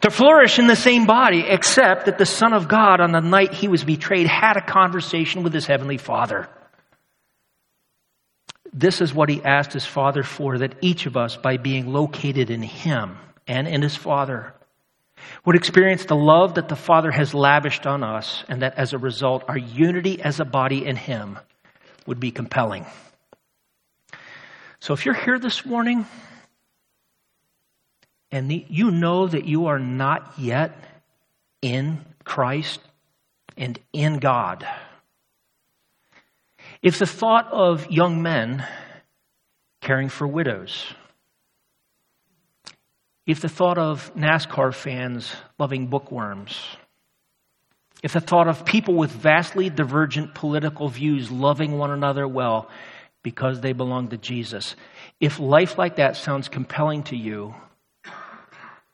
to 0.02 0.10
flourish 0.12 0.60
in 0.60 0.68
the 0.68 0.76
same 0.76 1.06
body, 1.06 1.46
except 1.48 2.08
that 2.08 2.18
the 2.18 2.26
Son 2.26 2.52
of 2.52 2.68
God, 2.68 3.00
on 3.00 3.14
the 3.14 3.22
night 3.22 3.54
he 3.54 3.70
was 3.70 3.86
betrayed, 3.86 4.28
had 4.28 4.58
a 4.58 4.62
conversation 4.62 5.44
with 5.44 5.54
his 5.54 5.66
heavenly 5.66 5.96
Father. 5.96 6.50
This 8.74 9.00
is 9.00 9.14
what 9.14 9.30
he 9.30 9.42
asked 9.42 9.72
his 9.72 9.86
Father 9.86 10.24
for, 10.24 10.58
that 10.58 10.76
each 10.82 11.06
of 11.06 11.16
us, 11.16 11.38
by 11.38 11.56
being 11.56 11.94
located 11.94 12.50
in 12.50 12.62
him 12.62 13.18
and 13.48 13.66
in 13.66 13.82
his 13.82 13.96
Father, 13.96 14.54
would 15.46 15.56
experience 15.56 16.04
the 16.04 16.18
love 16.18 16.56
that 16.56 16.68
the 16.68 16.76
Father 16.76 17.12
has 17.12 17.34
lavished 17.34 17.88
on 17.88 18.04
us, 18.04 18.44
and 18.50 18.62
that 18.62 18.74
as 18.78 18.92
a 18.92 18.98
result, 18.98 19.46
our 19.48 19.58
unity 19.58 20.22
as 20.22 20.42
a 20.42 20.46
body 20.46 20.86
in 20.86 20.98
Him 20.98 21.40
would 22.06 22.20
be 22.20 22.32
compelling. 22.32 22.86
So 24.84 24.94
if 24.94 25.06
you're 25.06 25.16
here 25.16 25.40
this 25.40 25.66
morning 25.66 26.06
and 28.34 28.52
you 28.52 28.92
know 28.92 29.26
that 29.26 29.46
you 29.46 29.68
are 29.68 29.80
not 29.80 30.34
yet 30.38 30.78
in 31.62 32.04
Christ 32.26 32.82
and 33.56 33.80
in 33.94 34.20
God, 34.20 34.68
if 36.82 37.00
the 37.00 37.06
thought 37.06 37.48
of 37.50 37.90
young 37.90 38.22
men 38.22 38.68
caring 39.80 40.10
for 40.10 40.28
widows, 40.28 40.94
if 43.26 43.40
the 43.40 43.48
thought 43.48 43.78
of 43.78 44.14
NASCAR 44.16 44.74
fans 44.74 45.34
loving 45.58 45.88
bookworms, 45.88 46.60
if 48.04 48.12
the 48.12 48.20
thought 48.20 48.50
of 48.50 48.66
people 48.66 48.96
with 48.96 49.12
vastly 49.12 49.70
divergent 49.70 50.36
political 50.36 50.90
views 50.90 51.32
loving 51.32 51.78
one 51.78 51.92
another 51.92 52.28
well 52.28 52.70
because 53.24 53.62
they 53.62 53.74
belong 53.74 54.10
to 54.10 54.18
Jesus, 54.18 54.76
if 55.20 55.40
life 55.40 55.78
like 55.78 55.96
that 55.96 56.18
sounds 56.18 56.50
compelling 56.50 57.04
to 57.04 57.16
you, 57.16 57.56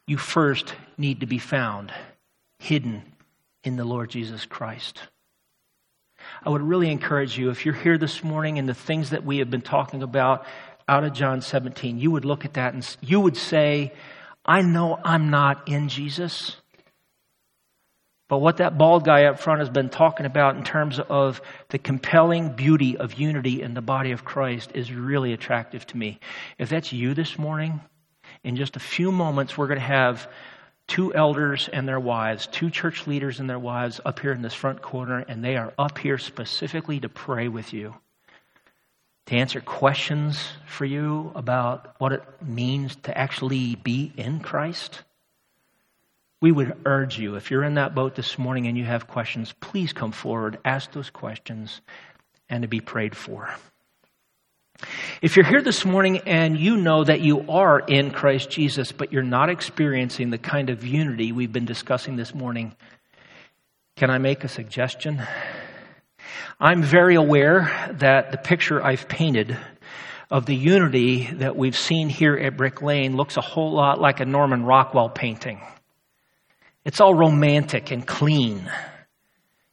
you 0.07 0.17
first 0.17 0.73
need 0.97 1.19
to 1.19 1.25
be 1.25 1.39
found 1.39 1.91
hidden 2.59 3.03
in 3.63 3.75
the 3.75 3.85
Lord 3.85 4.09
Jesus 4.09 4.45
Christ. 4.45 4.99
I 6.43 6.49
would 6.49 6.61
really 6.61 6.91
encourage 6.91 7.37
you, 7.37 7.49
if 7.49 7.65
you're 7.65 7.73
here 7.73 7.97
this 7.97 8.23
morning 8.23 8.59
and 8.59 8.69
the 8.69 8.73
things 8.73 9.09
that 9.09 9.25
we 9.25 9.39
have 9.39 9.49
been 9.49 9.61
talking 9.61 10.03
about 10.03 10.45
out 10.87 11.03
of 11.03 11.13
John 11.13 11.41
17, 11.41 11.99
you 11.99 12.11
would 12.11 12.25
look 12.25 12.45
at 12.45 12.53
that 12.53 12.73
and 12.73 12.97
you 13.01 13.19
would 13.19 13.37
say, 13.37 13.93
I 14.45 14.61
know 14.61 14.99
I'm 15.03 15.29
not 15.29 15.67
in 15.67 15.89
Jesus. 15.89 16.57
But 18.29 18.37
what 18.37 18.57
that 18.57 18.77
bald 18.77 19.03
guy 19.03 19.25
up 19.25 19.39
front 19.39 19.59
has 19.59 19.69
been 19.69 19.89
talking 19.89 20.25
about 20.25 20.55
in 20.55 20.63
terms 20.63 20.99
of 20.99 21.41
the 21.67 21.79
compelling 21.79 22.53
beauty 22.53 22.95
of 22.95 23.15
unity 23.15 23.61
in 23.61 23.73
the 23.73 23.81
body 23.81 24.11
of 24.11 24.23
Christ 24.23 24.71
is 24.75 24.93
really 24.93 25.33
attractive 25.33 25.85
to 25.87 25.97
me. 25.97 26.19
If 26.57 26.69
that's 26.69 26.93
you 26.93 27.13
this 27.13 27.37
morning, 27.37 27.81
in 28.43 28.55
just 28.55 28.77
a 28.77 28.79
few 28.79 29.11
moments, 29.11 29.57
we're 29.57 29.67
going 29.67 29.79
to 29.79 29.85
have 29.85 30.29
two 30.87 31.13
elders 31.13 31.69
and 31.73 31.87
their 31.87 31.99
wives, 31.99 32.47
two 32.47 32.69
church 32.69 33.07
leaders 33.07 33.41
and 33.41 33.49
their 33.49 33.59
wives 33.59 33.99
up 34.05 34.19
here 34.19 34.31
in 34.31 34.41
this 34.41 34.53
front 34.53 34.81
corner, 34.81 35.25
and 35.27 35.43
they 35.43 35.57
are 35.57 35.73
up 35.77 35.97
here 35.97 36.17
specifically 36.17 37.01
to 37.01 37.09
pray 37.09 37.49
with 37.49 37.73
you 37.73 37.95
to 39.29 39.35
answer 39.35 39.61
questions 39.61 40.53
for 40.65 40.85
you 40.85 41.31
about 41.35 41.93
what 41.99 42.11
it 42.11 42.23
means 42.41 42.95
to 42.95 43.15
actually 43.15 43.75
be 43.75 44.11
in 44.17 44.39
Christ, 44.39 45.03
we 46.41 46.51
would 46.51 46.73
urge 46.85 47.19
you, 47.19 47.35
if 47.35 47.51
you're 47.51 47.63
in 47.63 47.73
that 47.75 47.93
boat 47.93 48.15
this 48.15 48.37
morning 48.37 48.67
and 48.67 48.77
you 48.77 48.85
have 48.85 49.07
questions, 49.07 49.53
please 49.59 49.91
come 49.91 50.11
forward, 50.11 50.57
ask 50.63 50.91
those 50.91 51.09
questions, 51.09 51.81
and 52.49 52.61
to 52.61 52.67
be 52.67 52.79
prayed 52.79 53.15
for. 53.15 53.53
If 55.21 55.35
you're 55.35 55.45
here 55.45 55.61
this 55.61 55.83
morning 55.83 56.19
and 56.19 56.57
you 56.57 56.77
know 56.77 57.03
that 57.03 57.19
you 57.19 57.49
are 57.49 57.79
in 57.79 58.11
Christ 58.11 58.49
Jesus, 58.49 58.93
but 58.93 59.11
you're 59.11 59.23
not 59.23 59.49
experiencing 59.49 60.29
the 60.29 60.37
kind 60.37 60.69
of 60.69 60.85
unity 60.85 61.33
we've 61.33 61.51
been 61.51 61.65
discussing 61.65 62.15
this 62.15 62.33
morning, 62.33 62.73
can 63.97 64.09
I 64.09 64.17
make 64.17 64.45
a 64.45 64.47
suggestion? 64.47 65.21
I'm 66.57 66.81
very 66.81 67.15
aware 67.15 67.93
that 67.99 68.31
the 68.31 68.37
picture 68.37 68.81
I've 68.81 69.09
painted 69.09 69.57
of 70.31 70.45
the 70.45 70.55
unity 70.55 71.25
that 71.33 71.57
we've 71.57 71.75
seen 71.75 72.07
here 72.07 72.37
at 72.37 72.55
Brick 72.55 72.81
Lane 72.81 73.17
looks 73.17 73.35
a 73.35 73.41
whole 73.41 73.73
lot 73.73 73.99
like 73.99 74.21
a 74.21 74.25
Norman 74.25 74.63
Rockwell 74.63 75.09
painting. 75.09 75.59
It's 76.89 76.99
all 76.99 77.13
romantic 77.13 77.91
and 77.91 78.03
clean. 78.03 78.67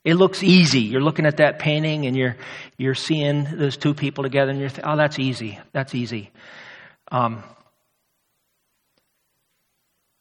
It 0.04 0.16
looks 0.16 0.42
easy. 0.42 0.80
You're 0.80 1.00
looking 1.00 1.24
at 1.24 1.38
that 1.38 1.58
painting 1.58 2.04
and 2.04 2.14
you're, 2.14 2.36
you're 2.76 2.94
seeing 2.94 3.56
those 3.56 3.78
two 3.78 3.94
people 3.94 4.22
together 4.22 4.50
and 4.50 4.60
you're 4.60 4.68
thinking, 4.68 4.84
oh, 4.92 4.98
that's 4.98 5.18
easy. 5.18 5.58
That's 5.72 5.94
easy. 5.94 6.30
Um, 7.10 7.42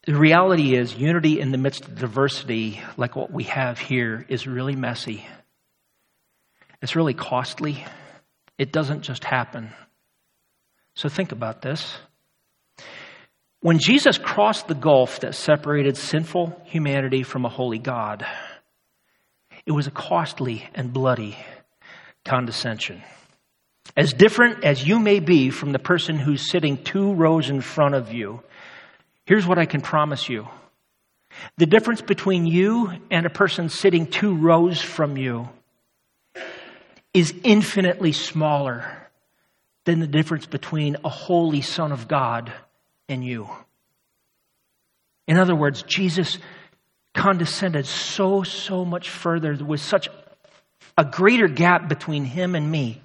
the 0.07 0.15
reality 0.15 0.73
is, 0.73 0.95
unity 0.95 1.41
in 1.41 1.51
the 1.51 1.57
midst 1.57 1.83
of 1.83 1.99
diversity, 1.99 2.81
like 2.95 3.17
what 3.17 3.29
we 3.29 3.43
have 3.43 3.77
here, 3.77 4.25
is 4.29 4.47
really 4.47 4.77
messy. 4.77 5.27
It's 6.81 6.95
really 6.95 7.13
costly. 7.13 7.85
It 8.57 8.71
doesn't 8.71 9.01
just 9.01 9.25
happen. 9.25 9.73
So 10.93 11.09
think 11.09 11.33
about 11.33 11.61
this. 11.61 11.97
When 13.61 13.79
Jesus 13.79 14.17
crossed 14.17 14.67
the 14.67 14.75
gulf 14.75 15.21
that 15.21 15.35
separated 15.35 15.97
sinful 15.97 16.61
humanity 16.65 17.23
from 17.23 17.45
a 17.45 17.49
holy 17.49 17.79
God, 17.79 18.25
it 19.65 19.71
was 19.71 19.87
a 19.87 19.91
costly 19.91 20.67
and 20.75 20.93
bloody 20.93 21.37
condescension. 22.23 23.01
As 23.97 24.13
different 24.13 24.63
as 24.63 24.85
you 24.85 24.99
may 24.99 25.19
be 25.19 25.49
from 25.49 25.71
the 25.71 25.79
person 25.79 26.17
who's 26.17 26.49
sitting 26.49 26.83
two 26.83 27.13
rows 27.13 27.49
in 27.49 27.61
front 27.61 27.95
of 27.95 28.13
you, 28.13 28.41
here's 29.25 29.47
what 29.47 29.57
I 29.57 29.65
can 29.65 29.81
promise 29.81 30.27
you. 30.29 30.47
The 31.57 31.65
difference 31.65 32.01
between 32.01 32.45
you 32.45 32.91
and 33.09 33.25
a 33.25 33.29
person 33.29 33.69
sitting 33.69 34.07
two 34.07 34.35
rows 34.35 34.81
from 34.81 35.17
you 35.17 35.49
is 37.13 37.33
infinitely 37.43 38.11
smaller 38.11 38.85
than 39.85 39.99
the 39.99 40.07
difference 40.07 40.45
between 40.45 40.97
a 41.03 41.09
holy 41.09 41.61
Son 41.61 41.91
of 41.91 42.07
God 42.07 42.51
and 43.09 43.23
you. 43.23 43.49
In 45.27 45.37
other 45.37 45.55
words, 45.55 45.83
Jesus 45.83 46.37
condescended 47.13 47.85
so, 47.85 48.43
so 48.43 48.85
much 48.85 49.09
further. 49.09 49.57
Was 49.65 49.81
such 49.81 50.09
a 50.97 51.05
greater 51.05 51.47
gap 51.47 51.89
between 51.89 52.25
him 52.25 52.55
and 52.55 52.69
me 52.69 53.01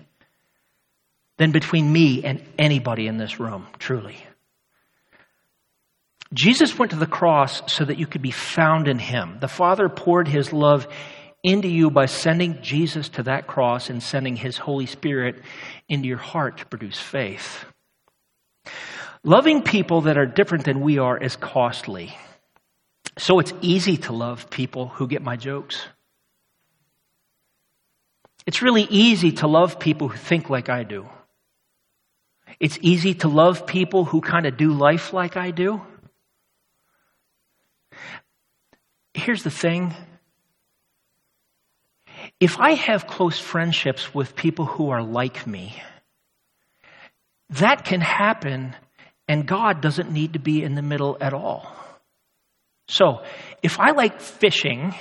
than 1.39 1.53
between 1.53 1.91
me 1.91 2.23
and 2.25 2.43
anybody 2.59 3.07
in 3.07 3.17
this 3.17 3.41
room, 3.41 3.67
truly. 3.79 4.17
Jesus 6.33 6.79
went 6.79 6.93
to 6.93 6.99
the 6.99 7.07
cross 7.07 7.63
so 7.73 7.85
that 7.85 7.99
you 7.99 8.07
could 8.07 8.23
be 8.23 8.31
found 8.31 8.87
in 8.87 8.99
him. 8.99 9.39
The 9.41 9.49
Father 9.49 9.89
poured 9.89 10.29
his 10.29 10.53
love 10.53 10.87
into 11.43 11.69
you 11.69 11.91
by 11.91 12.07
sending 12.07 12.63
Jesus 12.63 13.09
to 13.11 13.25
that 13.25 13.47
cross 13.47 13.91
and 13.91 14.03
sending 14.03 14.37
his 14.37 14.59
Holy 14.59 14.87
Spirit 14.87 15.43
into 15.89 16.07
your 16.07 16.19
heart 16.19 16.59
to 16.59 16.67
produce 16.67 17.01
faith. 17.01 17.65
Loving 19.23 19.63
people 19.63 20.03
that 20.03 20.17
are 20.17 20.27
different 20.27 20.65
than 20.65 20.81
we 20.81 20.99
are 20.99 21.19
is 21.19 21.37
costly. 21.37 22.17
So 23.19 23.39
it's 23.39 23.53
easy 23.61 23.99
to 23.99 24.13
love 24.13 24.49
people 24.49 24.89
who 24.89 25.07
get 25.07 25.23
my 25.23 25.37
jokes. 25.37 25.85
It's 28.47 28.63
really 28.63 28.87
easy 28.89 29.33
to 29.33 29.47
love 29.47 29.79
people 29.79 30.09
who 30.09 30.17
think 30.17 30.49
like 30.49 30.69
I 30.69 30.85
do. 30.85 31.07
It's 32.59 32.79
easy 32.81 33.15
to 33.15 33.29
love 33.29 33.67
people 33.67 34.05
who 34.05 34.21
kind 34.21 34.47
of 34.47 34.57
do 34.57 34.73
life 34.73 35.13
like 35.13 35.37
I 35.37 35.51
do. 35.51 35.83
Here's 39.13 39.43
the 39.43 39.51
thing 39.51 39.95
if 42.39 42.59
I 42.59 42.73
have 42.73 43.07
close 43.07 43.39
friendships 43.39 44.15
with 44.15 44.37
people 44.37 44.65
who 44.65 44.91
are 44.91 45.03
like 45.03 45.47
me, 45.47 45.83
that 47.51 47.85
can 47.85 48.01
happen, 48.01 48.75
and 49.31 49.47
God 49.47 49.81
doesn't 49.81 50.11
need 50.11 50.33
to 50.33 50.41
be 50.41 50.65
in 50.65 50.75
the 50.75 50.83
middle 50.83 51.17
at 51.21 51.33
all. 51.33 51.73
So, 52.89 53.23
if 53.63 53.79
I 53.79 53.93
like 53.93 54.21
fishing, 54.21 54.93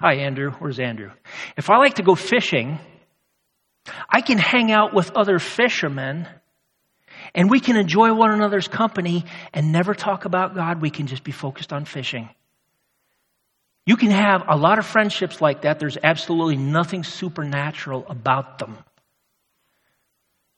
hi 0.00 0.18
Andrew, 0.18 0.52
where's 0.60 0.78
Andrew? 0.78 1.10
If 1.56 1.68
I 1.68 1.78
like 1.78 1.94
to 1.94 2.04
go 2.04 2.14
fishing, 2.14 2.78
I 4.08 4.20
can 4.20 4.38
hang 4.38 4.70
out 4.70 4.94
with 4.94 5.10
other 5.16 5.40
fishermen 5.40 6.28
and 7.34 7.50
we 7.50 7.58
can 7.58 7.76
enjoy 7.76 8.14
one 8.14 8.30
another's 8.30 8.68
company 8.68 9.24
and 9.52 9.72
never 9.72 9.92
talk 9.92 10.24
about 10.24 10.54
God. 10.54 10.80
We 10.80 10.90
can 10.90 11.08
just 11.08 11.24
be 11.24 11.32
focused 11.32 11.72
on 11.72 11.84
fishing. 11.84 12.28
You 13.86 13.96
can 13.96 14.12
have 14.12 14.44
a 14.48 14.56
lot 14.56 14.78
of 14.78 14.86
friendships 14.86 15.40
like 15.40 15.62
that. 15.62 15.80
There's 15.80 15.98
absolutely 16.00 16.58
nothing 16.58 17.02
supernatural 17.02 18.06
about 18.08 18.58
them. 18.58 18.78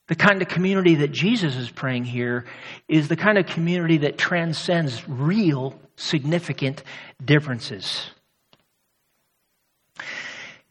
The 0.06 0.14
kind 0.14 0.42
of 0.42 0.48
community 0.48 0.96
that 0.96 1.12
Jesus 1.12 1.56
is 1.56 1.70
praying 1.70 2.04
here 2.04 2.44
is 2.88 3.08
the 3.08 3.16
kind 3.16 3.38
of 3.38 3.46
community 3.46 3.98
that 3.98 4.18
transcends 4.18 5.06
real, 5.08 5.78
significant 5.96 6.82
differences. 7.24 8.10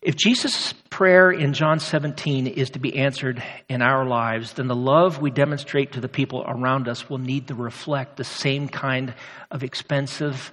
If 0.04 0.18
Jesus' 0.18 0.74
prayer 0.90 1.32
in 1.32 1.54
John 1.54 1.80
17 1.80 2.46
is 2.46 2.72
to 2.72 2.80
be 2.80 2.98
answered 2.98 3.42
in 3.70 3.82
our 3.82 4.06
lives, 4.06 4.54
then 4.54 4.68
the 4.68 4.76
love 4.76 5.20
we 5.20 5.32
demonstrate 5.32 5.94
to 5.94 6.02
the 6.02 6.10
people 6.10 6.44
around 6.46 6.90
us 6.90 7.10
will 7.10 7.20
need 7.20 7.48
to 7.48 7.56
reflect 7.56 8.18
the 8.18 8.26
same 8.26 8.68
kind 8.68 9.14
of 9.50 9.64
expensive, 9.64 10.52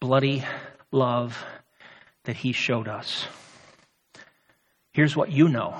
bloody 0.00 0.44
love 0.90 1.44
that 2.24 2.36
he 2.36 2.52
showed 2.52 2.88
us. 2.88 3.26
Here's 4.92 5.14
what 5.14 5.30
you 5.30 5.48
know 5.48 5.78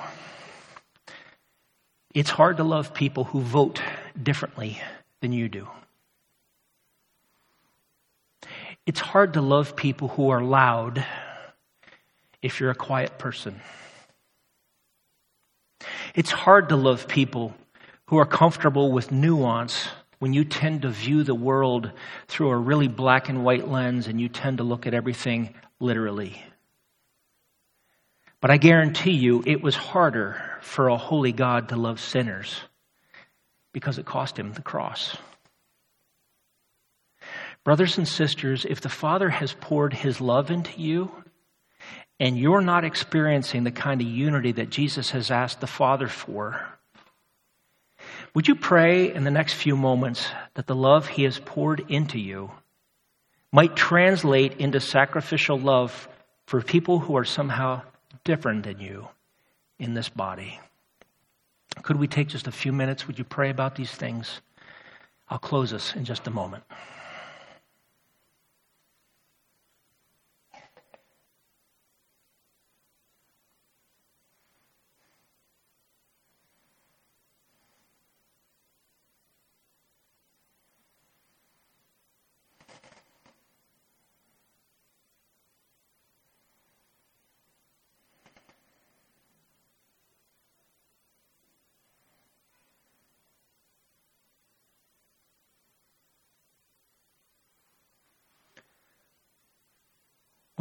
it's 2.15 2.31
hard 2.31 2.59
to 2.59 2.65
love 2.65 2.95
people 2.95 3.25
who 3.25 3.41
vote 3.41 3.83
differently 4.21 4.81
than 5.21 5.33
you 5.33 5.49
do. 5.49 5.69
It's 8.87 9.01
hard 9.01 9.35
to 9.35 9.41
love 9.41 9.75
people 9.75 10.09
who 10.09 10.31
are 10.31 10.43
loud 10.43 11.05
if 12.41 12.61
you're 12.61 12.71
a 12.71 12.75
quiet 12.75 13.19
person. 13.19 13.61
It's 16.15 16.31
hard 16.31 16.69
to 16.69 16.77
love 16.77 17.09
people 17.09 17.55
who 18.07 18.19
are 18.19 18.27
comfortable 18.27 18.93
with 18.93 19.11
nuance 19.11 19.89
when 20.19 20.33
you 20.33 20.45
tend 20.45 20.83
to 20.83 20.91
view 20.91 21.25
the 21.25 21.35
world 21.35 21.91
through 22.29 22.51
a 22.51 22.57
really 22.57 22.89
black 22.89 23.29
and 23.29 23.45
white 23.45 23.69
lens 23.69 24.07
and 24.07 24.21
you 24.21 24.29
tend 24.29 24.59
to 24.59 24.65
look 24.65 24.87
at 24.87 24.95
everything 24.95 25.55
literally. 25.81 26.41
But 28.45 28.51
I 28.51 28.59
guarantee 28.59 29.13
you, 29.13 29.43
it 29.47 29.63
was 29.63 29.75
harder 29.75 30.39
for 30.61 30.89
a 30.89 30.99
holy 30.99 31.33
God 31.33 31.71
to 31.71 31.77
love 31.77 31.99
sinners 31.99 32.61
because 33.73 33.97
it 33.97 34.05
cost 34.05 34.39
him 34.39 34.53
the 34.53 34.61
cross. 34.61 35.17
Brothers 37.65 37.97
and 37.97 38.07
sisters, 38.07 38.67
if 38.69 38.83
the 38.83 38.91
Father 38.91 39.31
has 39.31 39.55
poured 39.55 39.95
his 39.95 40.21
love 40.21 40.51
into 40.51 40.79
you 40.79 41.11
and 42.21 42.39
you're 42.39 42.61
not 42.61 42.85
experiencing 42.85 43.65
the 43.65 43.71
kind 43.71 44.03
of 44.03 44.07
unity 44.07 44.53
that 44.53 44.69
Jesus 44.69 45.13
has 45.13 45.31
asked 45.31 45.63
the 45.63 45.67
Father 45.67 46.07
for, 46.07 46.61
would 48.35 48.47
you 48.47 48.57
pray 48.57 49.11
in 49.11 49.25
the 49.25 49.31
next 49.31 49.55
few 49.55 49.75
moments 49.75 50.29
that 50.53 50.67
the 50.67 50.77
love 50.77 51.09
He 51.09 51.23
has 51.23 51.39
poured 51.39 51.83
into 51.89 52.21
you 52.21 52.51
might 53.51 53.75
translate 53.75 54.59
into 54.59 54.81
sacrificial 54.81 55.59
love 55.59 56.07
for 56.47 56.61
people 56.61 56.99
who 56.99 57.17
are 57.17 57.25
somehow 57.25 57.81
different 58.25 58.65
than 58.65 58.81
you 58.81 59.09
in 59.79 59.95
this 59.95 60.09
body? 60.09 60.59
Could 61.83 61.97
we 61.97 62.07
take 62.07 62.29
just 62.29 62.47
a 62.47 62.53
few 62.53 62.73
minutes? 62.73 63.07
Would 63.07 63.19
you 63.19 63.25
pray 63.25 63.51
about 63.51 63.77
these 63.77 63.93
things? 63.93 64.41
I'll 65.29 65.39
close 65.39 65.73
us 65.73 65.95
in 65.95 66.05
just 66.05 66.27
a 66.27 66.31
moment. 66.31 66.65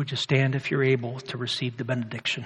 Would 0.04 0.12
you 0.12 0.18
stand 0.18 0.54
if 0.54 0.70
you're 0.70 0.84
able 0.84 1.22
to 1.22 1.38
receive 1.38 1.78
the 1.78 1.86
benediction? 1.86 2.46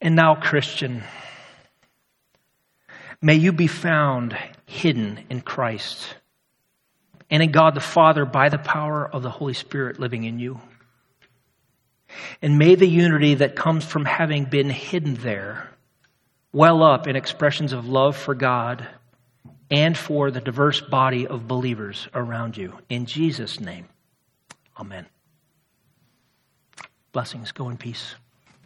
And 0.00 0.16
now, 0.16 0.34
Christian, 0.34 1.02
may 3.20 3.34
you 3.34 3.52
be 3.52 3.66
found 3.66 4.34
hidden 4.64 5.26
in 5.28 5.42
Christ 5.42 6.14
and 7.28 7.42
in 7.42 7.50
God 7.50 7.74
the 7.74 7.80
Father 7.80 8.24
by 8.24 8.48
the 8.48 8.56
power 8.56 9.06
of 9.06 9.22
the 9.22 9.28
Holy 9.28 9.52
Spirit 9.52 10.00
living 10.00 10.24
in 10.24 10.38
you. 10.38 10.58
And 12.40 12.58
may 12.58 12.76
the 12.76 12.88
unity 12.88 13.34
that 13.34 13.56
comes 13.56 13.84
from 13.84 14.06
having 14.06 14.46
been 14.46 14.70
hidden 14.70 15.16
there 15.16 15.75
well 16.52 16.82
up 16.82 17.06
in 17.06 17.16
expressions 17.16 17.72
of 17.72 17.86
love 17.86 18.16
for 18.16 18.34
God 18.34 18.86
and 19.70 19.96
for 19.96 20.30
the 20.30 20.40
diverse 20.40 20.80
body 20.80 21.26
of 21.26 21.48
believers 21.48 22.08
around 22.14 22.56
you. 22.56 22.78
In 22.88 23.06
Jesus' 23.06 23.60
name, 23.60 23.88
amen. 24.78 25.06
Blessings. 27.12 27.52
Go 27.52 27.68
in 27.68 27.76
peace. 27.76 28.14